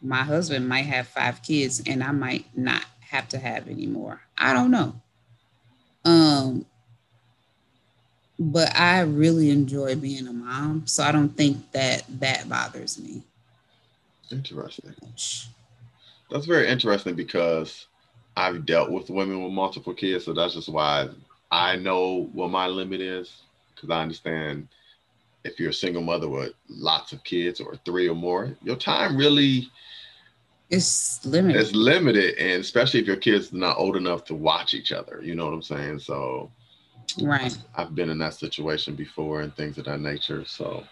[0.01, 4.21] My husband might have five kids and I might not have to have any more.
[4.37, 5.01] I don't know.
[6.05, 6.65] Um
[8.39, 13.23] but I really enjoy being a mom, so I don't think that that bothers me.
[14.31, 14.95] Interesting.
[16.29, 17.87] That's very interesting because
[18.35, 21.09] I've dealt with women with multiple kids, so that's just why
[21.51, 24.67] I know what my limit is because I understand
[25.43, 29.15] if you're a single mother with lots of kids or three or more, your time
[29.15, 29.69] really
[30.69, 31.61] is limited.
[31.61, 35.19] It's limited, and especially if your kids are not old enough to watch each other.
[35.23, 35.99] You know what I'm saying?
[35.99, 36.51] So,
[37.21, 37.57] right.
[37.75, 40.45] I've been in that situation before and things of that nature.
[40.45, 40.83] So,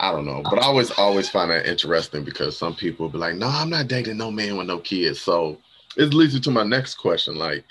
[0.00, 3.36] I don't know, but I always always find that interesting because some people be like,
[3.36, 5.58] "No, I'm not dating no man with no kids." So
[5.96, 7.36] it leads me to my next question.
[7.36, 7.64] Like,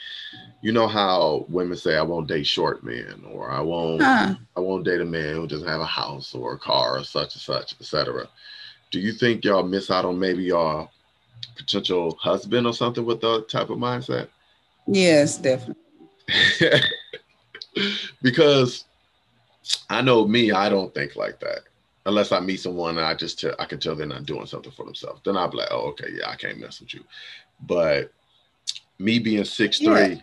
[0.62, 4.36] you know how women say, "I won't date short men," or "I won't, huh.
[4.56, 7.36] I won't date a man who doesn't have a house or a car or such
[7.36, 8.28] and such, etc."
[8.92, 10.90] Do you think y'all miss out on maybe your
[11.58, 14.28] potential husband or something with that type of mindset?
[14.88, 15.82] Yes, definitely.
[18.22, 18.86] because
[19.90, 21.62] I know me, I don't think like that
[22.06, 24.72] unless I meet someone and I just tell, I can tell they're not doing something
[24.72, 25.22] for themselves.
[25.24, 27.04] Then I'll be like, oh, okay, yeah, I can't mess with you.
[27.62, 28.12] But
[29.00, 30.22] me being six three.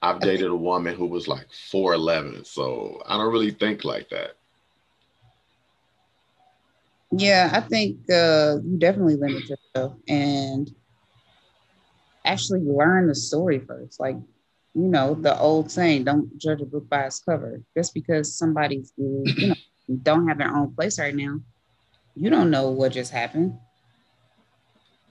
[0.00, 4.08] I've dated a woman who was like four eleven, so I don't really think like
[4.10, 4.34] that.
[7.10, 10.72] Yeah, I think uh, you definitely limit yourself and
[12.24, 13.98] actually learn the story first.
[13.98, 14.16] Like,
[14.74, 18.92] you know, the old saying, "Don't judge a book by its cover." Just because somebody's,
[18.96, 19.54] you know
[20.02, 21.40] don't have their own place right now,
[22.14, 23.58] you don't know what just happened.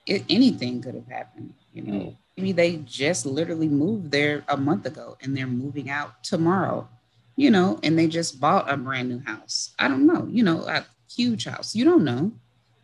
[0.05, 1.99] It, anything could have happened, you know.
[1.99, 2.18] Mm.
[2.38, 6.88] Maybe they just literally moved there a month ago and they're moving out tomorrow,
[7.36, 9.74] you know, and they just bought a brand new house.
[9.80, 11.76] I don't know, you know, a huge house.
[11.76, 12.32] You don't know.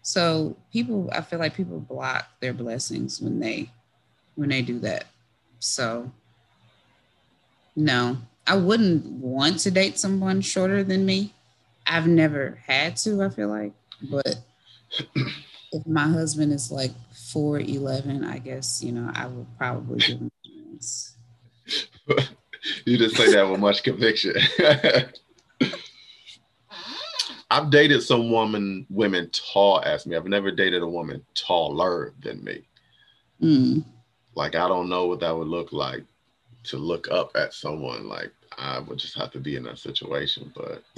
[0.02, 3.70] So people, I feel like people block their blessings when they
[4.36, 5.06] when they do that.
[5.60, 6.12] So
[7.76, 8.18] no,
[8.48, 11.34] I wouldn't want to date someone shorter than me
[11.86, 13.74] I've never had to, I feel like,
[14.10, 14.40] but
[15.72, 20.32] if my husband is like 4'11, I guess, you know, I would probably give him
[20.46, 21.16] a chance.
[22.86, 24.36] you just say that with much conviction.
[27.52, 30.16] I've dated some woman, women tall as me.
[30.16, 32.64] I've never dated a woman taller than me.
[33.42, 33.84] Mm.
[34.36, 36.04] Like I don't know what that would look like
[36.64, 38.08] to look up at someone.
[38.08, 40.54] Like I would just have to be in that situation.
[40.56, 40.84] But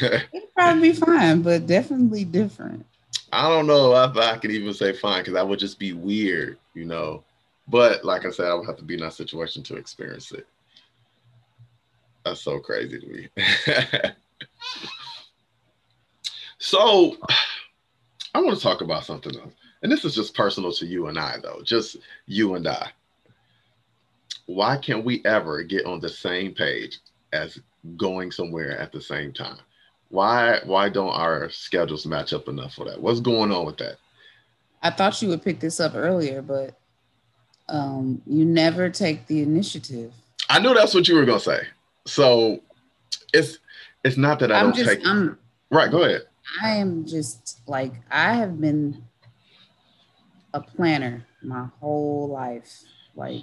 [0.00, 2.86] It'd probably be fine, but definitely different.
[3.32, 6.58] I don't know if I could even say fine because I would just be weird,
[6.74, 7.24] you know.
[7.68, 10.46] But like I said, I would have to be in that situation to experience it.
[12.24, 13.28] That's so crazy to me.
[16.58, 17.16] so
[18.34, 19.52] I want to talk about something else.
[19.82, 22.90] And this is just personal to you and I, though, just you and I.
[24.48, 26.98] Why can't we ever get on the same page
[27.32, 27.58] as
[27.96, 29.58] going somewhere at the same time.
[30.10, 33.00] Why why don't our schedules match up enough for that?
[33.00, 33.96] What's going on with that?
[34.82, 36.78] I thought you would pick this up earlier, but
[37.68, 40.12] um, you never take the initiative.
[40.48, 41.60] I knew that's what you were gonna say.
[42.06, 42.60] So
[43.34, 43.58] it's
[44.02, 45.38] it's not that I I'm don't just, take I'm,
[45.70, 45.90] right.
[45.90, 46.22] Go ahead.
[46.62, 49.04] I am just like I have been
[50.54, 52.82] a planner my whole life,
[53.14, 53.42] like,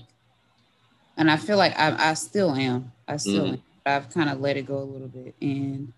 [1.17, 2.91] and I feel like I, I still am.
[3.07, 3.53] I still mm.
[3.53, 3.63] am.
[3.85, 5.35] I've kind of let it go a little bit.
[5.41, 5.93] And,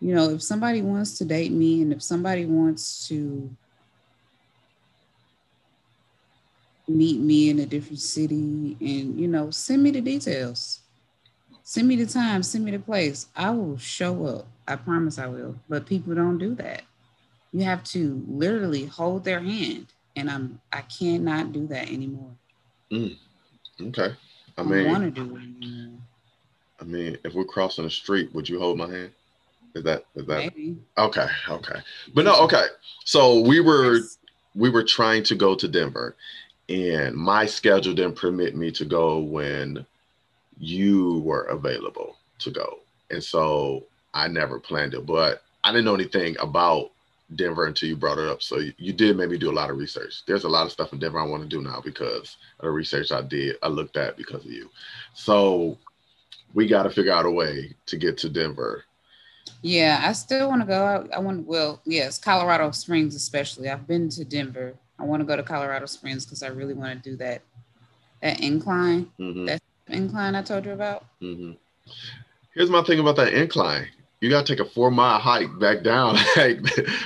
[0.00, 3.50] you know, if somebody wants to date me and if somebody wants to
[6.88, 10.80] meet me in a different city and, you know, send me the details.
[11.64, 13.26] Send me the time, send me the place.
[13.36, 14.46] I will show up.
[14.66, 15.56] I promise I will.
[15.68, 16.82] But people don't do that.
[17.52, 19.86] You have to literally hold their hand.
[20.16, 22.32] And I'm I cannot do that anymore.
[22.92, 23.16] Mm.
[23.80, 24.14] Okay.
[24.58, 25.98] I mean, I want to do it anymore.
[26.80, 29.10] I mean, if we're crossing the street, would you hold my hand?
[29.74, 30.76] Is that is that Maybe.
[30.98, 31.26] okay?
[31.48, 31.78] Okay,
[32.14, 32.66] but no, okay.
[33.04, 34.00] So we were
[34.54, 36.14] we were trying to go to Denver,
[36.68, 39.86] and my schedule didn't permit me to go when
[40.58, 42.80] you were available to go,
[43.10, 45.06] and so I never planned it.
[45.06, 46.90] But I didn't know anything about
[47.36, 48.42] Denver until you brought it up.
[48.42, 50.22] So you, you did maybe do a lot of research.
[50.26, 52.70] There's a lot of stuff in Denver I want to do now because of the
[52.70, 53.56] research I did.
[53.62, 54.70] I looked at because of you.
[55.14, 55.78] So
[56.54, 58.84] we got to figure out a way to get to Denver.
[59.62, 61.08] Yeah, I still want to go.
[61.12, 61.46] I, I want.
[61.46, 63.68] Well, yes, Colorado Springs especially.
[63.68, 64.74] I've been to Denver.
[64.98, 67.42] I want to go to Colorado Springs because I really want to do that
[68.22, 69.10] that incline.
[69.18, 69.46] Mhm.
[69.46, 71.06] That incline I told you about.
[71.20, 71.52] hmm
[72.54, 73.88] Here's my thing about that incline.
[74.22, 76.16] You gotta take a four mile hike back down.
[76.36, 76.60] Like,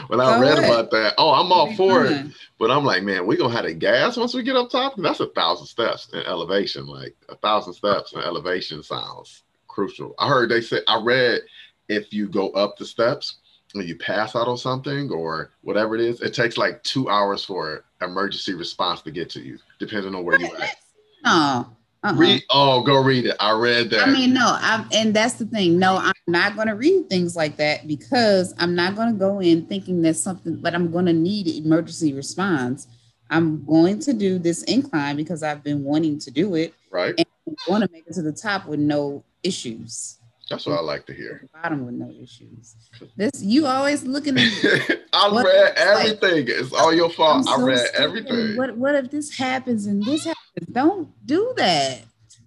[0.08, 0.64] when I read what?
[0.64, 2.26] about that, oh, I'm all for it.
[2.58, 4.94] But I'm like, man, we gonna have the gas once we get up top.
[4.98, 6.86] That's a thousand steps in elevation.
[6.86, 10.14] Like a thousand steps in elevation sounds crucial.
[10.18, 11.40] I heard they say I read
[11.88, 13.36] if you go up the steps
[13.74, 17.46] and you pass out on something or whatever it is, it takes like two hours
[17.46, 20.76] for emergency response to get to you, depending on where you at.
[21.24, 21.75] No.
[22.06, 22.18] Uh-uh.
[22.18, 23.36] Read oh, go read it.
[23.40, 24.06] I read that.
[24.06, 25.78] I mean, no, I'm, and that's the thing.
[25.78, 29.40] No, I'm not going to read things like that because I'm not going to go
[29.40, 32.86] in thinking that's something, but I'm going to need emergency response.
[33.30, 36.74] I'm going to do this incline because I've been wanting to do it.
[36.90, 37.14] right?
[37.18, 40.18] And I want to make it to the top with no issues,
[40.48, 41.44] That's what I like to hear.
[41.52, 42.76] bottom with no issues.
[43.16, 45.00] This you always looking at.
[45.12, 46.46] I What- read everything.
[46.48, 47.48] It's all your fault.
[47.48, 48.00] I read stupid.
[48.00, 48.56] everything.
[48.56, 50.66] What what if this happens and this happens?
[50.70, 52.02] Don't do that.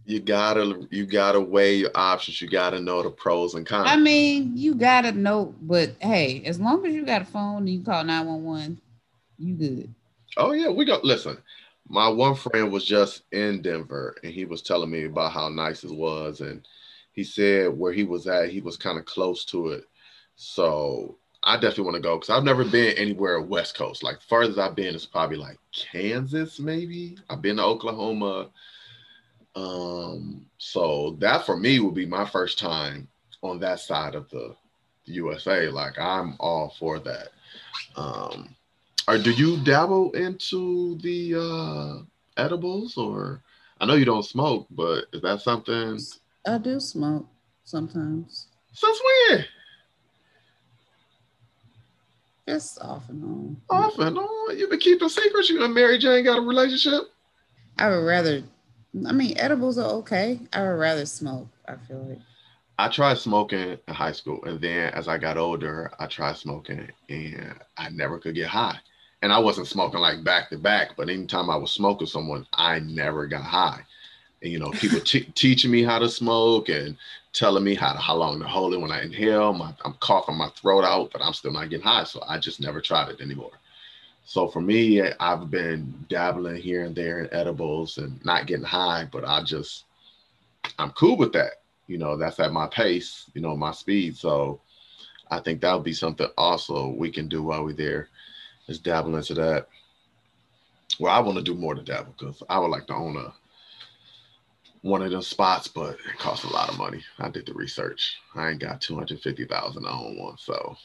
[0.06, 2.42] You gotta you gotta weigh your options.
[2.42, 3.90] You gotta know the pros and cons.
[3.92, 7.70] I mean, you gotta know, but hey, as long as you got a phone and
[7.70, 8.80] you call 911,
[9.38, 9.94] you good.
[10.38, 11.00] Oh yeah, we go.
[11.04, 11.38] Listen,
[11.88, 15.84] my one friend was just in Denver, and he was telling me about how nice
[15.84, 16.66] it was, and
[17.12, 19.86] he said where he was at, he was kind of close to it.
[20.36, 24.04] So I definitely want to go because I've never been anywhere West Coast.
[24.04, 27.18] Like farthest I've been is probably like Kansas, maybe.
[27.30, 28.50] I've been to Oklahoma.
[29.56, 33.08] Um, so that for me would be my first time
[33.42, 34.56] on that side of the
[35.06, 35.70] USA.
[35.70, 37.30] Like I'm all for that.
[37.96, 38.56] Um,
[39.08, 42.04] or do you dabble into the uh
[42.38, 43.42] edibles or
[43.82, 46.00] I know you don't smoke, but is that something
[46.46, 47.28] I do smoke
[47.64, 49.46] sometimes, since when?
[52.48, 53.58] It's off and on.
[53.70, 54.58] Off and on.
[54.58, 55.50] You've been keeping secrets.
[55.50, 57.04] You and Mary Jane got a relationship?
[57.78, 58.42] I would rather.
[59.06, 60.40] I mean, edibles are okay.
[60.52, 61.48] I would rather smoke.
[61.68, 62.20] I feel like.
[62.80, 66.90] I tried smoking in high school, and then as I got older, I tried smoking,
[67.10, 68.80] and I never could get high.
[69.22, 72.80] And I wasn't smoking like back to back, but anytime I was smoking someone, I
[72.80, 73.82] never got high.
[74.42, 76.98] And you know, people te- teaching me how to smoke and
[77.34, 79.54] telling me how to, how long to hold it when I inhale.
[79.54, 82.62] My, I'm coughing my throat out, but I'm still not getting high, so I just
[82.62, 83.52] never tried it anymore.
[84.26, 89.08] So for me, I've been dabbling here and there in edibles and not getting high,
[89.12, 89.86] but I just
[90.78, 91.54] I'm cool with that
[91.90, 94.62] you know that's at my pace you know my speed so
[95.32, 98.08] i think that would be something also we can do while we're there
[98.68, 99.68] is dabble into that
[101.00, 103.34] well i want to do more to dabble because i would like to own a
[104.82, 108.18] one of them spots but it costs a lot of money i did the research
[108.36, 110.76] i ain't got 250000 to own one so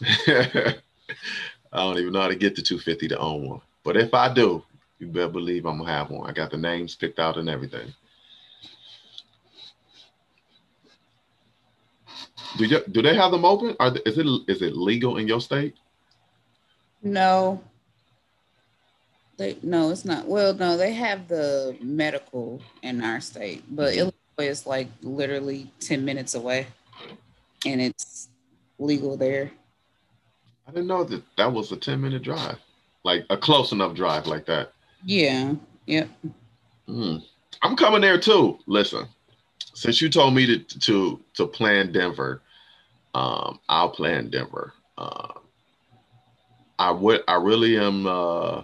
[0.26, 0.74] i
[1.72, 4.62] don't even know how to get the 250 to own one but if i do
[4.98, 7.92] you better believe i'm gonna have one i got the names picked out and everything
[12.56, 13.74] Do you, do they have them open?
[13.80, 15.74] Are they, is it is it legal in your state?
[17.02, 17.60] No.
[19.36, 20.26] They no, it's not.
[20.26, 23.96] Well, no, they have the medical in our state, but Mhm.
[23.98, 26.66] Illinois is like literally 10 minutes away
[27.66, 28.28] and it's
[28.78, 29.50] legal there.
[30.66, 32.58] I didn't know that that was a ten minute drive,
[33.04, 34.72] like a close enough drive like that.
[35.04, 35.54] Yeah.
[35.86, 36.08] Yep.
[36.88, 37.22] Mm.
[37.62, 38.58] I'm coming there too.
[38.66, 39.06] Listen,
[39.74, 42.42] since you told me to to to plan Denver,
[43.14, 44.72] um, I'll plan Denver.
[44.96, 45.32] Uh,
[46.78, 47.22] I would.
[47.28, 48.06] I really am.
[48.06, 48.62] Uh,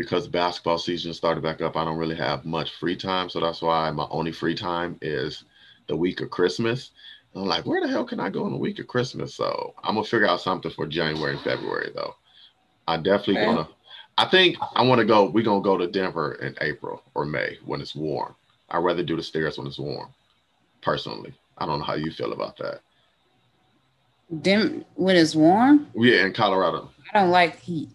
[0.00, 3.60] because basketball season started back up, I don't really have much free time, so that's
[3.60, 5.44] why my only free time is
[5.88, 6.92] the week of Christmas.
[7.34, 9.34] I'm like, where the hell can I go in the week of Christmas?
[9.34, 12.14] So I'm gonna figure out something for January and February though.
[12.88, 13.44] I definitely Okay.
[13.44, 13.68] gonna.
[14.16, 15.28] I think I want to go.
[15.28, 18.34] We're gonna go to Denver in April or May when it's warm.
[18.70, 20.08] I'd rather do the stairs when it's warm.
[20.80, 22.80] Personally, I don't know how you feel about that.
[24.40, 26.90] Dem- when it's warm, Yeah, in Colorado.
[27.12, 27.90] I don't like heat.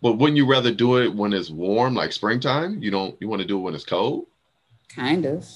[0.00, 2.82] But wouldn't you rather do it when it's warm, like springtime?
[2.82, 3.16] You don't.
[3.20, 4.26] You want to do it when it's cold?
[4.88, 5.46] Kind of.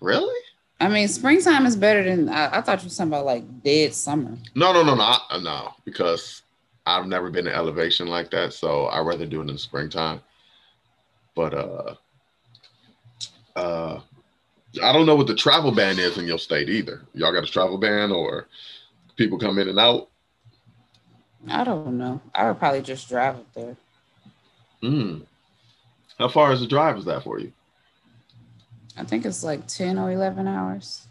[0.00, 0.38] Really?
[0.80, 3.94] I mean, springtime is better than I, I thought you were talking about like dead
[3.94, 4.36] summer.
[4.54, 5.74] No, no, no, no, I- no.
[5.84, 6.42] Because
[6.86, 10.20] I've never been in elevation like that, so I'd rather do it in the springtime.
[11.36, 11.94] But uh,
[13.54, 14.00] uh,
[14.82, 17.02] I don't know what the travel ban is in your state either.
[17.14, 18.48] Y'all got a travel ban, or
[19.16, 20.08] people come in and out?
[21.48, 22.20] I don't know.
[22.34, 23.76] I would probably just drive up there.
[24.82, 25.22] Mm.
[26.18, 27.52] How far is the drive is that for you?
[28.96, 31.06] I think it's like 10 or 11 hours.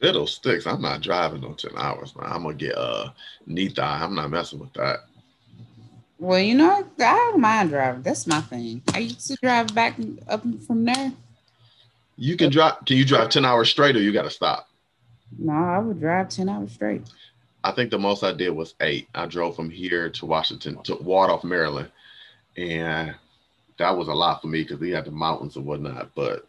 [0.00, 0.66] Fiddlesticks.
[0.66, 2.30] I'm not driving no 10 hours, man.
[2.30, 3.10] I'm gonna get uh
[3.46, 4.00] knee thigh.
[4.02, 5.00] I'm not messing with that.
[6.18, 8.02] Well, you know, I don't mind driving.
[8.02, 8.82] That's my thing.
[8.92, 11.12] I used to drive back up from there.
[12.16, 12.84] You can drive.
[12.86, 14.68] Can you drive 10 hours straight or you gotta stop?
[15.38, 17.02] No, I would drive 10 hours straight.
[17.64, 19.08] I think the most I did was eight.
[19.14, 21.90] I drove from here to Washington to Waldorf, Maryland.
[22.58, 23.14] And
[23.78, 26.10] that was a lot for me because we had the mountains and whatnot.
[26.14, 26.46] But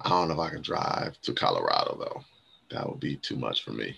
[0.00, 2.24] I don't know if I can drive to Colorado though.
[2.72, 3.96] That would be too much for me.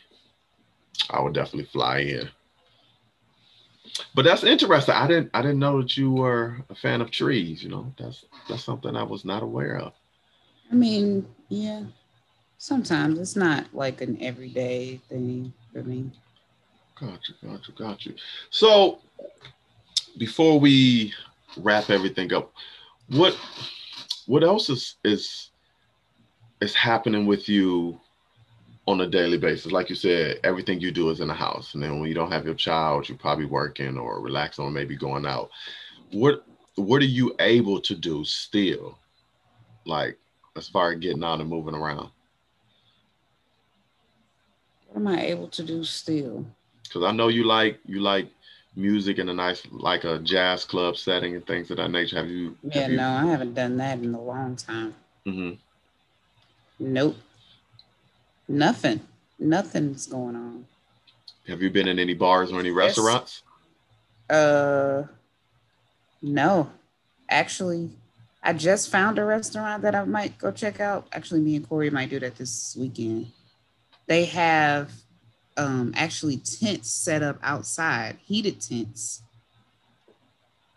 [1.08, 2.28] I would definitely fly in.
[4.14, 4.94] But that's interesting.
[4.94, 7.92] I didn't I didn't know that you were a fan of trees, you know.
[7.98, 9.94] That's that's something I was not aware of.
[10.70, 11.84] I mean, yeah.
[12.58, 16.10] Sometimes it's not like an everyday thing for me.
[17.00, 18.10] Gotcha, gotcha, gotcha.
[18.50, 18.98] So
[20.18, 21.14] before we
[21.58, 22.52] wrap everything up,
[23.10, 23.38] what
[24.26, 25.50] what else is is
[26.60, 28.00] is happening with you
[28.88, 29.70] on a daily basis?
[29.70, 32.32] Like you said, everything you do is in the house, and then when you don't
[32.32, 35.50] have your child, you're probably working or relaxing or maybe going out.
[36.10, 36.44] What
[36.74, 38.98] what are you able to do still,
[39.86, 40.18] like
[40.56, 42.10] as far as getting out and moving around?
[44.98, 46.44] Am I able to do still?
[46.82, 48.26] Because I know you like you like
[48.74, 52.16] music in a nice like a jazz club setting and things of that nature.
[52.16, 52.56] Have you?
[52.64, 52.96] Yeah, have you...
[52.96, 54.96] no, I haven't done that in a long time.
[55.24, 55.54] Mm-hmm.
[56.80, 57.16] Nope.
[58.48, 59.00] Nothing.
[59.38, 60.66] Nothing's going on.
[61.46, 63.42] Have you been in any bars or any restaurants?
[64.28, 65.04] Uh,
[66.20, 66.72] no.
[67.30, 67.90] Actually,
[68.42, 71.06] I just found a restaurant that I might go check out.
[71.12, 73.30] Actually, me and Corey might do that this weekend.
[74.08, 74.90] They have
[75.58, 79.22] um, actually tents set up outside, heated tents,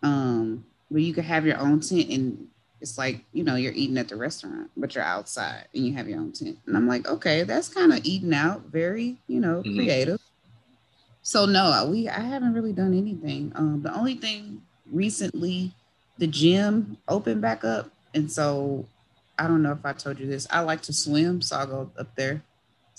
[0.04, 2.48] um, where you can have your own tent and
[2.82, 6.10] it's like you know you're eating at the restaurant, but you're outside and you have
[6.10, 6.58] your own tent.
[6.66, 9.78] And I'm like, okay, that's kind of eating out, very you know mm-hmm.
[9.78, 10.20] creative.
[11.22, 13.54] So no, we I haven't really done anything.
[13.56, 15.72] Um, the only thing recently,
[16.18, 18.88] the gym opened back up, and so
[19.38, 20.48] I don't know if I told you this.
[20.50, 22.42] I like to swim, so I'll go up there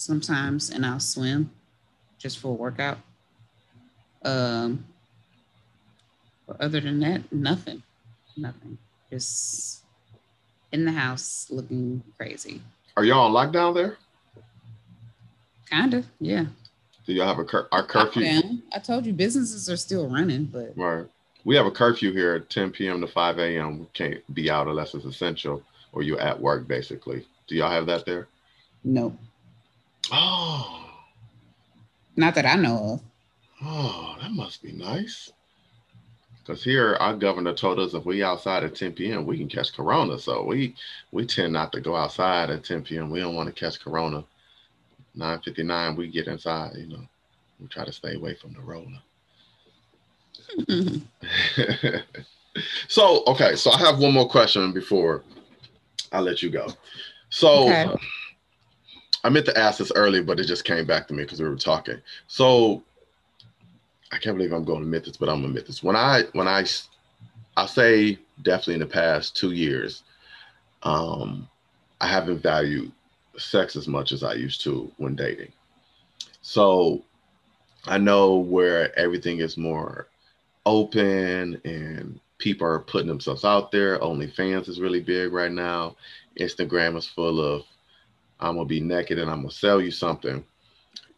[0.03, 1.51] sometimes and I'll swim
[2.19, 2.99] just for a workout.
[4.25, 4.85] Um,
[6.47, 7.83] but other than that, nothing,
[8.37, 8.79] nothing.
[9.11, 9.83] Just
[10.73, 12.61] in the house looking crazy.
[12.97, 13.99] Are y'all on lockdown there?
[15.71, 16.47] Kind of, yeah.
[17.07, 18.23] Do y'all have a cur- our curfew?
[18.23, 18.63] Lockdown.
[18.75, 21.07] I told you businesses are still running, but right.
[21.45, 23.01] We have a curfew here at 10 p.m.
[23.01, 23.81] to 5 a.m.
[23.81, 25.61] We can't be out unless it's essential
[25.93, 27.27] or you're at work, basically.
[27.49, 28.29] Do y'all have that there?
[28.85, 29.17] No.
[30.11, 30.89] Oh.
[32.17, 33.01] Not that I know of.
[33.65, 35.33] Oh, that must be nice.
[36.39, 39.25] Because here our governor told us if we outside at 10 p.m.
[39.25, 40.19] we can catch corona.
[40.19, 40.75] So we
[41.13, 43.11] we tend not to go outside at 10 p.m.
[43.11, 44.25] We don't want to catch corona.
[45.17, 46.73] 9:59 we get inside.
[46.77, 47.07] You know,
[47.61, 49.03] we try to stay away from the Rona.
[52.89, 55.23] so okay, so I have one more question before
[56.11, 56.67] I let you go.
[57.31, 57.69] So.
[57.69, 57.87] Okay.
[59.25, 61.49] I meant to ask this earlier, but it just came back to me because we
[61.49, 62.01] were talking.
[62.27, 62.83] So
[64.11, 65.83] I can't believe I'm going to admit this, but I'm gonna admit this.
[65.83, 66.65] When I when I
[67.57, 70.03] I say definitely in the past two years,
[70.83, 71.49] um,
[72.01, 72.93] I haven't valued
[73.39, 75.53] sex as much as I used to when dating.
[76.43, 77.03] So
[77.87, 80.09] I know where everything is more
[80.67, 83.99] open and people are putting themselves out there.
[83.99, 85.97] OnlyFans is really big right now.
[86.39, 87.65] Instagram is full of
[88.43, 90.45] I'm gonna be naked and I'm gonna sell you something.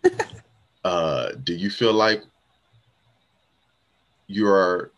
[0.85, 2.23] uh, do you feel like
[4.27, 4.91] you're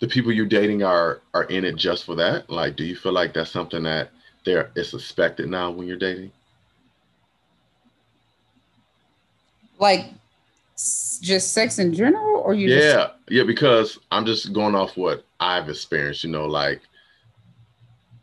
[0.00, 2.50] the people you're dating are are in it just for that?
[2.50, 4.10] Like, do you feel like that's something that
[4.44, 6.30] there is suspected now when you're dating?
[9.78, 10.06] Like
[10.76, 12.68] just sex in general, or you?
[12.68, 13.42] Yeah, just- yeah.
[13.44, 16.24] Because I'm just going off what I've experienced.
[16.24, 16.82] You know, like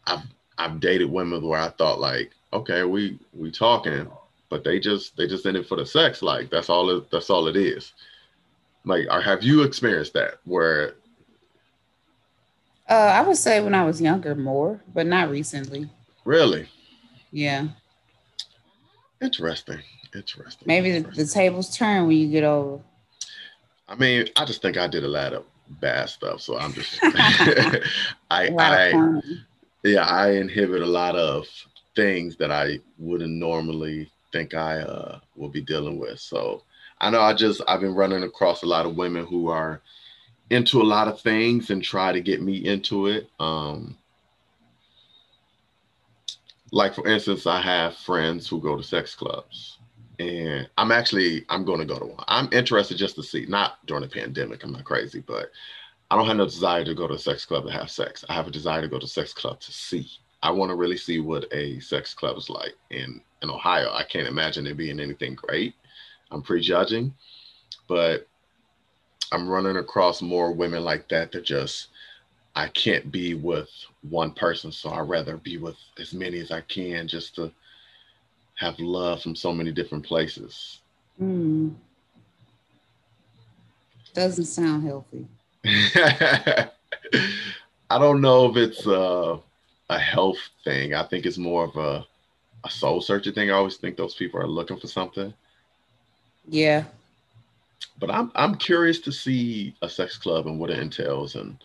[0.06, 0.22] I've
[0.58, 4.08] I've dated women where I thought like, okay, we we talking,
[4.50, 6.22] but they just they just in it for the sex.
[6.22, 7.94] Like that's all it that's all it is.
[8.86, 10.96] Like, or have you experienced that where?
[12.90, 15.90] Uh, I would say when I was younger more, but not recently.
[16.26, 16.68] Really?
[17.32, 17.68] Yeah.
[19.22, 19.80] Interesting.
[20.14, 20.68] Interesting.
[20.68, 21.24] Maybe Interesting.
[21.24, 22.84] The, the tables turn when you get older.
[23.88, 25.46] I mean, I just think I did a lot of
[25.80, 29.22] bad stuff, so I'm just I I
[29.84, 31.48] yeah, I inhibit a lot of
[31.96, 36.20] things that I wouldn't normally think I uh, will be dealing with.
[36.20, 36.64] So
[37.00, 39.82] I know I just I've been running across a lot of women who are
[40.50, 43.30] into a lot of things and try to get me into it.
[43.40, 43.98] Um,
[46.72, 49.80] like for instance, I have friends who go to sex clubs,
[50.18, 52.26] and I'm actually I'm going to go to one.
[52.28, 54.64] I'm interested just to see, not during the pandemic.
[54.64, 55.52] I'm not crazy, but
[56.14, 58.24] I don't have no desire to go to a sex club to have sex.
[58.30, 60.08] I have a desire to go to a sex club to see.
[60.44, 63.92] I want to really see what a sex club is like in in Ohio.
[63.92, 65.74] I can't imagine it being anything great.
[66.30, 67.16] I'm prejudging,
[67.88, 68.28] but
[69.32, 71.88] I'm running across more women like that that just
[72.56, 73.72] I can't be with
[74.08, 77.52] one person, so I'd rather be with as many as I can just to
[78.60, 80.82] have love from so many different places.
[81.20, 81.74] Mm.
[84.14, 85.28] Doesn't sound healthy.
[85.66, 86.70] I
[88.00, 89.40] don't know if it's a,
[89.90, 90.94] a health thing.
[90.94, 92.06] I think it's more of a,
[92.66, 93.50] a soul searching thing.
[93.50, 95.34] I always think those people are looking for something.
[96.48, 96.84] Yeah.
[98.00, 101.58] But I'm I'm curious to see a sex club and what it entails and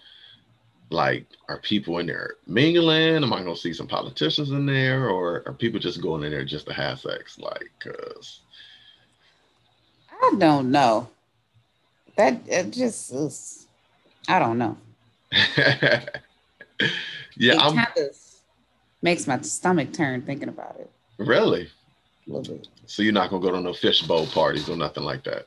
[0.91, 3.23] like are people in there mingling?
[3.23, 6.45] Am I gonna see some politicians in there or are people just going in there
[6.45, 7.39] just to have sex?
[7.39, 8.41] Like cause
[10.11, 11.09] I don't know.
[12.17, 13.68] That it just is
[14.29, 14.77] I don't know.
[15.33, 16.01] yeah,
[17.37, 18.17] it I'm kind of
[19.03, 21.69] makes my stomach turn thinking about it really.
[22.29, 22.69] a little bit.
[22.87, 25.47] So you're not gonna go to no fishbowl parties or nothing like that.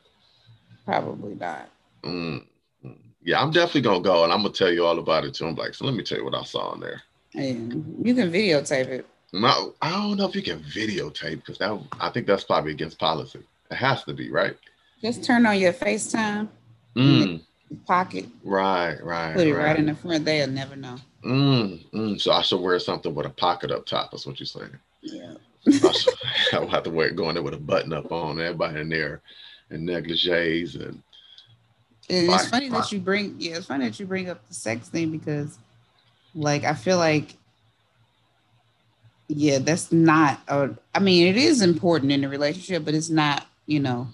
[0.86, 1.69] Probably not.
[2.03, 2.45] Mm.
[2.86, 2.97] mm.
[3.23, 5.47] Yeah, I'm definitely gonna go, and I'm gonna tell you all about it too.
[5.47, 7.01] I'm like, so let me tell you what I saw in there.
[7.34, 9.05] Yeah, you can videotape it.
[9.34, 12.99] No, I don't know if you can videotape because that I think that's probably against
[12.99, 13.41] policy.
[13.69, 14.57] It has to be, right?
[15.01, 16.49] Just turn on your FaceTime
[16.95, 17.41] Mm.
[17.86, 19.65] Pocket, Right, right, put it right.
[19.65, 20.26] right in the front.
[20.26, 20.97] They'll never know.
[21.24, 22.22] Mm, mm.
[22.22, 24.11] So I should wear something with a pocket up top.
[24.11, 24.76] That's what you're saying.
[25.01, 25.34] Yeah.
[25.67, 26.13] I should,
[26.53, 28.39] I'll have to wear it going there with a button up on.
[28.39, 29.22] Everybody in there
[29.69, 31.01] in negligees and
[32.09, 34.89] And it's funny that you bring yeah, it's funny that you bring up the sex
[34.89, 35.57] thing because
[36.36, 37.36] like I feel like
[39.28, 43.47] yeah, that's not a, I mean it is important in a relationship, but it's not,
[43.65, 44.07] you know,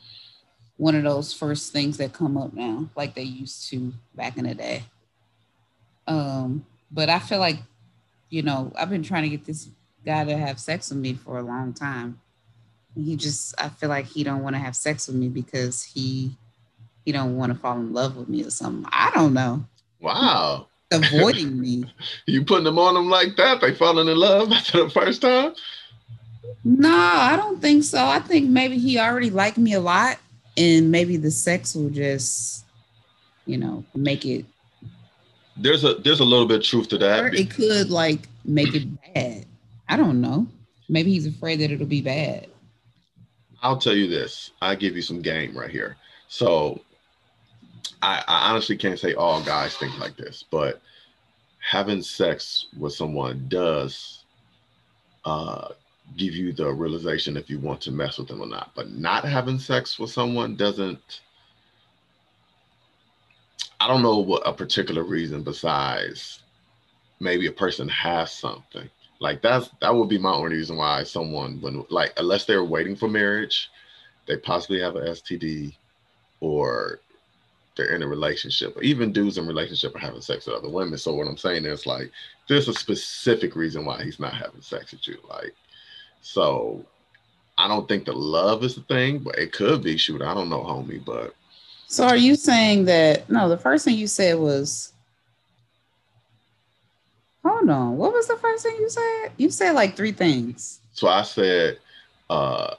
[0.78, 4.46] one of those first things that come up now, like they used to back in
[4.46, 4.84] the day.
[6.08, 7.58] Um, but I feel like,
[8.30, 9.68] you know, I've been trying to get this
[10.06, 12.20] guy to have sex with me for a long time.
[12.96, 16.36] He just I feel like he don't want to have sex with me because he
[17.06, 18.90] he don't want to fall in love with me or something.
[18.92, 19.66] I don't know.
[20.00, 21.86] wow, Avoiding me.
[22.26, 23.62] you putting them on them like that?
[23.62, 25.54] They falling in love after the first time?
[26.64, 28.04] No, I don't think so.
[28.04, 30.18] I think maybe he already liked me a lot,
[30.58, 32.66] and maybe the sex will just,
[33.46, 34.46] you know, make it.
[35.56, 37.34] There's a there's a little bit of truth to that.
[37.34, 39.46] it could like make it bad.
[39.90, 40.48] I don't know.
[40.90, 42.48] Maybe he's afraid that it'll be bad.
[43.62, 44.52] I'll tell you this.
[44.62, 45.98] I give you some game right here.
[46.28, 46.82] So
[48.02, 50.82] I, I honestly can't say all guys think like this, but
[51.60, 54.24] having sex with someone does
[55.26, 55.70] uh,
[56.16, 58.72] give you the realization if you want to mess with them or not.
[58.76, 61.22] But not having sex with someone doesn't.
[63.80, 66.42] I don't know what a particular reason besides
[67.20, 68.90] maybe a person has something
[69.20, 72.96] like that's that would be my only reason why someone would like unless they're waiting
[72.96, 73.70] for marriage
[74.28, 75.74] they possibly have an std
[76.40, 77.00] or
[77.76, 81.14] they're in a relationship even dudes in relationship are having sex with other women so
[81.14, 82.12] what i'm saying is like
[82.48, 85.54] there's a specific reason why he's not having sex with you like
[86.22, 86.84] so
[87.58, 90.50] i don't think the love is the thing but it could be shoot i don't
[90.50, 91.34] know homie but
[91.88, 94.94] So are you saying that no, the first thing you said was
[97.48, 97.98] Hold on.
[97.98, 99.32] What was the first thing you said?
[99.38, 100.82] You said like three things.
[100.92, 101.80] So I said,
[102.30, 102.76] uh,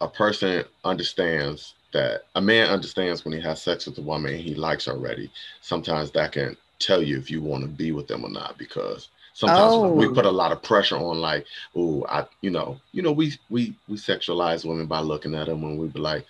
[0.00, 4.54] a person understands that a man understands when he has sex with a woman he
[4.54, 5.30] likes already.
[5.62, 9.08] Sometimes that can tell you if you want to be with them or not because
[9.38, 10.14] sometimes we Oh.
[10.14, 13.76] put a lot of pressure on like, oh, I, you know, you know, we we
[13.88, 16.26] we sexualize women by looking at them and we be like,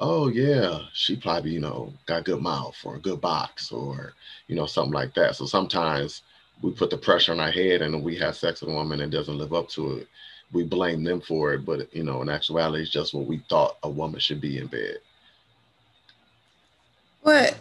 [0.00, 4.14] oh yeah, she probably you know got good mouth or a good box or
[4.48, 5.36] you know something like that.
[5.36, 6.22] So sometimes
[6.62, 9.12] we put the pressure on our head and we have sex with a woman and
[9.12, 10.08] doesn't live up to it
[10.52, 13.78] we blame them for it, but you know, in actuality, it's just what we thought
[13.82, 14.98] a woman should be in bed.
[17.22, 17.58] But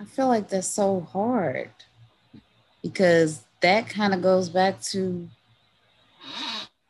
[0.00, 1.70] I feel like that's so hard
[2.84, 5.26] because that kind of goes back to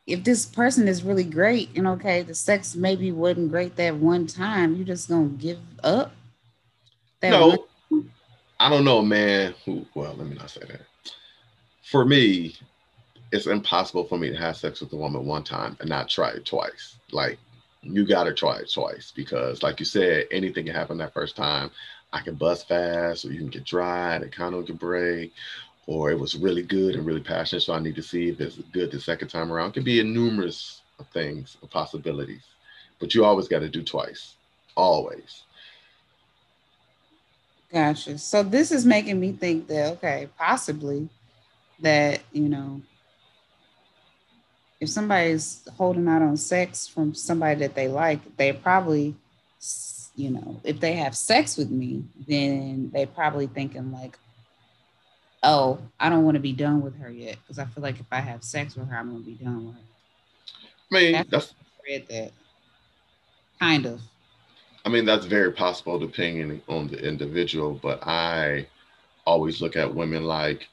[0.05, 4.27] if this person is really great and okay, the sex maybe wasn't great that one
[4.27, 6.11] time, you just gonna give up.
[7.23, 8.11] No, one-
[8.59, 9.85] I don't know man who.
[9.95, 10.81] Well, let me not say that.
[11.81, 12.55] For me,
[13.31, 16.29] it's impossible for me to have sex with a woman one time and not try
[16.31, 16.97] it twice.
[17.11, 17.39] Like
[17.81, 21.71] you gotta try it twice because, like you said, anything can happen that first time.
[22.13, 25.33] I can bust fast, or you can get dry, and condom can break,
[25.87, 27.61] or it was really good and really passionate.
[27.61, 29.69] So I need to see if it's good the second time around.
[29.69, 32.43] It can be a numerous of things, of possibilities,
[32.99, 34.35] but you always got to do twice,
[34.75, 35.43] always.
[37.71, 38.17] Gotcha.
[38.17, 41.09] So this is making me think that okay, possibly
[41.81, 42.81] that you know,
[44.79, 49.15] if somebody's holding out on sex from somebody that they like, they probably,
[50.15, 54.17] you know, if they have sex with me, then they probably thinking like,
[55.45, 58.07] oh, I don't want to be done with her yet because I feel like if
[58.11, 59.81] I have sex with her, I'm gonna be done with her.
[60.91, 61.53] I mean, that's, that's
[61.87, 62.31] read that
[63.59, 64.01] kind of.
[64.85, 68.67] I mean, that's very possible depending on the individual, but I
[69.25, 70.67] always look at women like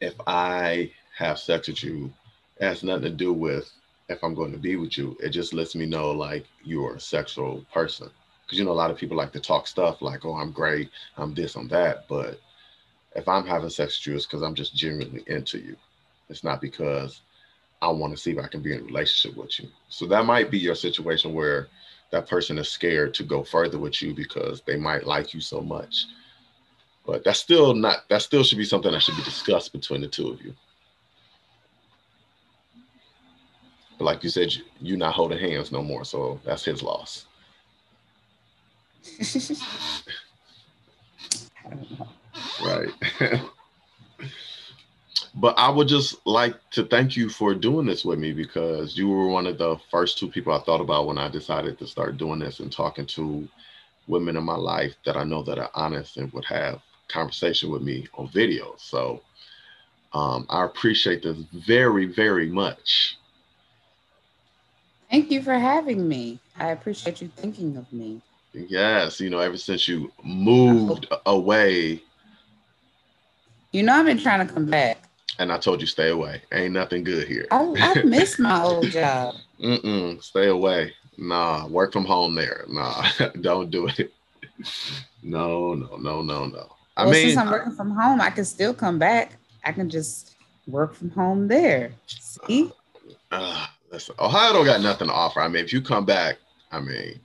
[0.00, 2.12] if I have sex with you,
[2.58, 3.70] it has nothing to do with
[4.08, 5.16] if I'm going to be with you.
[5.20, 8.10] It just lets me know like you're a sexual person.
[8.44, 10.90] Because you know, a lot of people like to talk stuff like, oh, I'm great,
[11.16, 12.08] I'm this, I'm that.
[12.08, 12.40] But
[13.14, 15.76] if I'm having sex with you, it's because I'm just genuinely into you.
[16.28, 17.20] It's not because
[17.82, 19.68] I want to see if I can be in a relationship with you.
[19.88, 21.68] So that might be your situation where
[22.10, 25.60] that person is scared to go further with you because they might like you so
[25.60, 26.06] much.
[27.04, 30.08] But that's still not that still should be something that should be discussed between the
[30.08, 30.54] two of you.
[33.98, 37.26] But like you said, you, you're not holding hands no more, so that's his loss.
[42.64, 42.90] right.
[45.34, 49.08] but I would just like to thank you for doing this with me because you
[49.08, 52.16] were one of the first two people I thought about when I decided to start
[52.16, 53.48] doing this and talking to
[54.08, 57.82] women in my life that I know that are honest and would have conversation with
[57.82, 58.74] me on video.
[58.76, 59.22] So
[60.12, 63.18] um, I appreciate this very, very much.
[65.10, 66.38] Thank you for having me.
[66.58, 68.20] I appreciate you thinking of me.
[68.54, 72.02] Yes, you know, ever since you moved away.
[73.72, 75.08] You know, I've been trying to come back.
[75.38, 76.42] And I told you stay away.
[76.52, 77.46] Ain't nothing good here.
[77.50, 79.34] I, I miss my old job.
[79.58, 80.92] Mm-mm, stay away.
[81.16, 82.64] Nah, work from home there.
[82.68, 83.06] Nah,
[83.40, 84.12] don't do it.
[85.22, 86.72] No, no, no, no, no.
[86.96, 89.36] I well, mean, since I'm working from home, I can still come back.
[89.64, 91.92] I can just work from home there.
[92.06, 92.70] See?
[93.30, 95.40] Uh, listen, Ohio don't got nothing to offer.
[95.40, 96.36] I mean, if you come back,
[96.70, 97.18] I mean,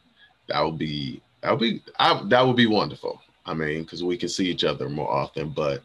[0.47, 3.21] that would be that would be I, that would be wonderful.
[3.45, 5.49] I mean, because we can see each other more often.
[5.49, 5.81] But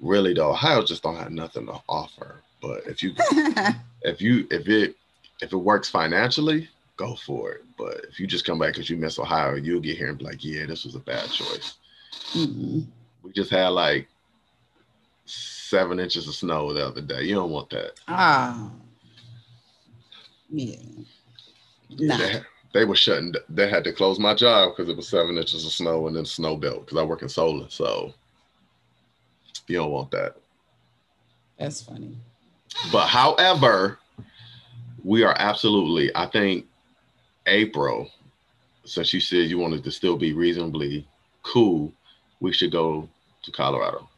[0.00, 2.42] really, though, Ohio just don't have nothing to offer.
[2.60, 3.14] But if you
[4.02, 4.96] if you if it
[5.40, 7.64] if it works financially, go for it.
[7.78, 10.24] But if you just come back because you miss Ohio, you'll get here and be
[10.24, 11.78] like, yeah, this was a bad choice.
[12.34, 12.80] Mm-hmm.
[13.22, 14.08] We just had like
[15.24, 17.22] seven inches of snow the other day.
[17.22, 17.92] You don't want that.
[18.08, 18.70] Ah.
[20.50, 20.76] Yeah.
[21.90, 22.16] Nah.
[22.18, 22.40] They,
[22.72, 23.34] they, were shutting.
[23.48, 26.24] They had to close my job because it was seven inches of snow and then
[26.24, 27.68] snow belt because I work in solar.
[27.68, 28.12] So
[29.70, 30.36] you don't want that.
[31.58, 32.16] That's funny.
[32.92, 33.98] But however,
[35.04, 36.10] we are absolutely.
[36.14, 36.66] I think
[37.46, 38.10] April,
[38.84, 41.06] since you said you wanted to still be reasonably
[41.42, 41.92] cool,
[42.40, 43.08] we should go
[43.42, 44.08] to Colorado.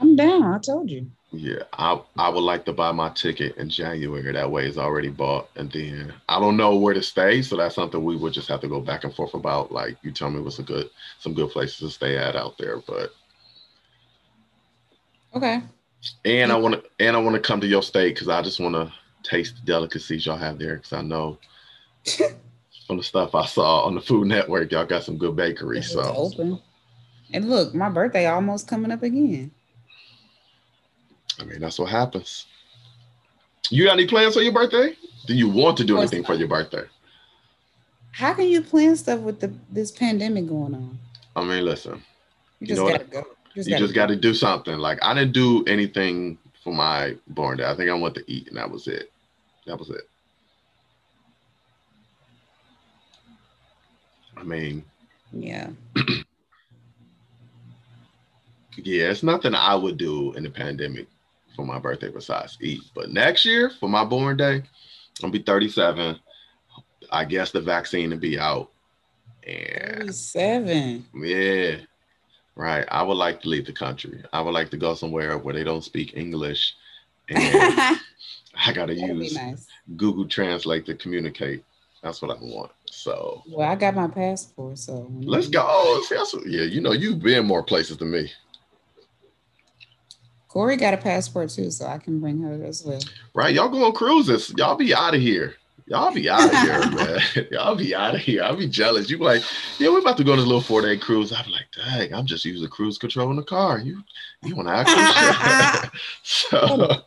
[0.00, 0.42] I'm down.
[0.42, 1.10] I told you.
[1.30, 4.32] Yeah, I I would like to buy my ticket in January.
[4.32, 7.74] That way, it's already bought, and then I don't know where to stay, so that's
[7.74, 9.72] something we would just have to go back and forth about.
[9.72, 12.78] Like you tell me what's a good some good places to stay at out there,
[12.78, 13.12] but
[15.34, 15.62] okay.
[16.24, 18.60] And I want to and I want to come to your state because I just
[18.60, 21.38] want to taste the delicacies y'all have there because I know
[22.86, 25.90] from the stuff I saw on the Food Network, y'all got some good bakeries.
[25.90, 26.60] So open.
[27.32, 29.50] And look, my birthday almost coming up again.
[31.40, 32.46] I mean, that's what happens.
[33.70, 34.94] You got any plans for your birthday?
[35.26, 36.84] Do you want to do anything for your birthday?
[38.12, 40.98] How can you plan stuff with the this pandemic going on?
[41.34, 42.02] I mean, listen.
[42.60, 43.10] You, you know gotta what?
[43.10, 43.26] go.
[43.54, 44.78] You just, you just gotta do something.
[44.78, 47.64] Like I didn't do anything for my born day.
[47.64, 49.12] I think I went to eat and that was it.
[49.66, 50.08] That was it.
[54.36, 54.84] I mean,
[55.32, 55.70] yeah.
[58.76, 61.06] yeah, it's nothing I would do in the pandemic
[61.54, 62.82] for my birthday besides eat.
[62.94, 64.64] But next year for my born day, I'm
[65.20, 66.18] gonna be 37.
[67.12, 68.70] I guess the vaccine to be out.
[69.46, 71.04] And 37.
[71.14, 71.76] Yeah.
[72.56, 72.84] Right.
[72.88, 74.22] I would like to leave the country.
[74.32, 76.74] I would like to go somewhere where they don't speak English.
[77.28, 77.40] And
[78.54, 79.66] I gotta use nice.
[79.96, 81.64] Google Translate to communicate.
[82.02, 82.70] That's what I want.
[82.84, 86.02] So well, I got my passport, so let's go.
[86.46, 88.30] yeah, you know, you've been more places than me.
[90.48, 93.00] Corey got a passport too, so I can bring her as well.
[93.34, 94.54] Right, y'all go on cruises.
[94.56, 95.56] Y'all be out of here.
[95.86, 97.20] Y'all be out of here, man.
[97.50, 98.42] Y'all be out of here.
[98.42, 99.10] I'll be jealous.
[99.10, 99.42] You be like,
[99.78, 101.30] yeah, we're about to go on this little four day cruise.
[101.32, 103.78] I'll be like, dang, I'm just using cruise control in the car.
[103.78, 104.02] You,
[104.42, 106.00] you want to actually?
[106.22, 107.02] so,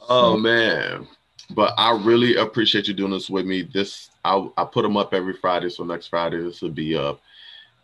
[0.08, 1.08] oh man,
[1.50, 3.62] but I really appreciate you doing this with me.
[3.62, 7.22] This I I put them up every Friday, so next Friday this will be up,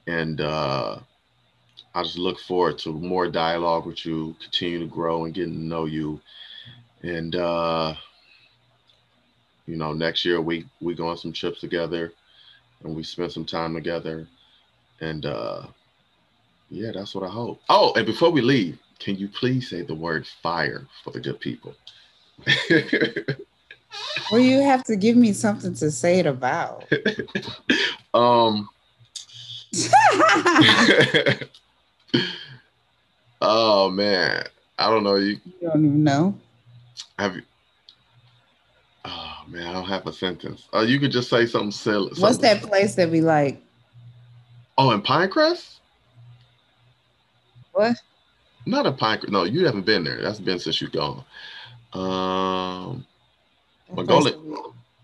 [0.06, 0.98] and uh
[1.94, 5.60] I just look forward to more dialogue with you, continue to grow and getting to
[5.60, 6.20] know you,
[7.02, 7.34] and.
[7.36, 7.94] uh
[9.66, 12.12] you know, next year we we go on some trips together
[12.82, 14.26] and we spend some time together.
[15.00, 15.66] And uh
[16.70, 17.60] yeah, that's what I hope.
[17.68, 21.38] Oh, and before we leave, can you please say the word fire for the good
[21.38, 21.74] people?
[24.30, 26.84] well, you have to give me something to say it about.
[28.14, 28.68] um
[33.40, 34.44] oh man.
[34.78, 35.16] I don't know.
[35.16, 36.34] You, you don't even know.
[37.18, 37.42] Have you
[39.52, 40.68] man, I don't have a sentence.
[40.74, 42.08] Uh, you could just say something silly.
[42.08, 42.22] Something.
[42.22, 43.62] What's that place that we like?
[44.78, 45.76] Oh, in Pinecrest?
[47.72, 47.96] What?
[48.64, 49.28] Not a Pinecrest.
[49.28, 50.22] No, you haven't been there.
[50.22, 51.24] That's been since you've gone.
[51.92, 53.06] Um,
[53.94, 54.56] Mongolian,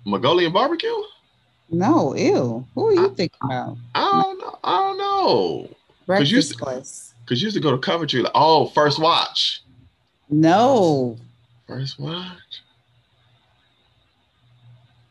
[0.04, 0.88] Mongolian barbecue?
[1.70, 2.66] No, ew.
[2.74, 3.76] Who are you I, thinking about?
[3.94, 4.58] I don't know.
[4.64, 5.70] I don't know.
[6.06, 7.12] Breakfast to, place.
[7.24, 8.22] Because you used to go to Coventry.
[8.22, 9.62] Like, oh, First Watch.
[10.30, 11.18] No.
[11.66, 12.62] First Watch.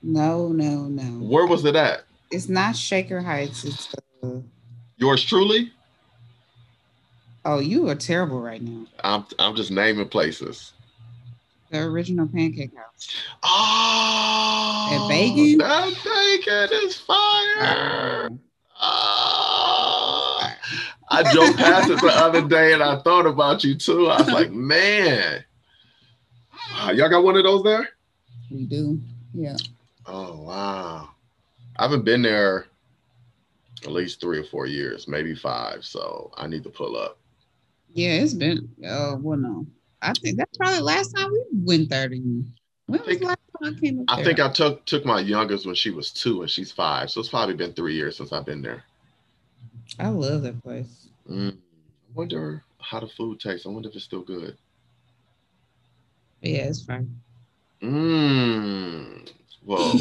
[0.04, 1.26] No, no, no.
[1.26, 2.04] Where was it at?
[2.32, 3.64] It's not Shaker Heights.
[3.64, 4.40] It's uh,
[4.98, 5.72] yours truly.
[7.46, 8.86] Oh, you are terrible right now.
[9.04, 10.74] I'm I'm just naming places.
[11.72, 13.16] The original Pancake House.
[13.44, 15.58] Oh, and Bacon.
[15.60, 18.30] That bacon is fire.
[18.82, 20.54] Oh.
[21.10, 24.08] I drove past it the other day and I thought about you too.
[24.08, 25.44] I was like, man,
[26.94, 27.90] y'all got one of those there?
[28.52, 29.00] We do.
[29.34, 29.56] Yeah.
[30.08, 31.10] Oh wow.
[31.78, 32.68] I haven't been there
[33.84, 35.84] at least three or four years, maybe five.
[35.84, 37.18] So I need to pull up.
[37.94, 39.68] Yeah, it's been oh well no.
[40.02, 42.10] I think that's probably last time we went there.
[42.10, 42.54] When
[42.88, 45.76] was the last time I came up I think I took took my youngest when
[45.76, 47.12] she was two and she's five.
[47.12, 48.84] So it's probably been three years since I've been there.
[50.00, 51.10] I love that place.
[51.30, 51.52] Mm.
[51.54, 51.56] I
[52.14, 53.66] wonder how the food tastes.
[53.66, 54.58] I wonder if it's still good.
[56.42, 57.20] Yeah, it's fine.
[57.82, 59.30] Mmm.
[59.68, 60.00] Well,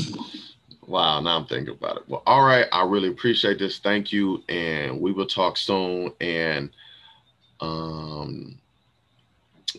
[0.86, 1.20] wow.
[1.20, 2.04] Now I'm thinking about it.
[2.08, 2.66] Well, all right.
[2.72, 3.78] I really appreciate this.
[3.80, 6.12] Thank you, and we will talk soon.
[6.20, 6.70] And
[7.60, 8.58] um,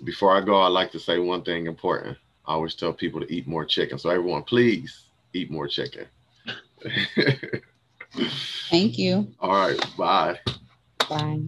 [0.04, 2.18] before I go, I'd like to say one thing important.
[2.46, 3.98] I always tell people to eat more chicken.
[3.98, 6.06] So everyone, please eat more chicken.
[8.70, 9.34] Thank you.
[9.40, 9.98] All right.
[9.98, 10.40] Bye.
[11.10, 11.42] Bye.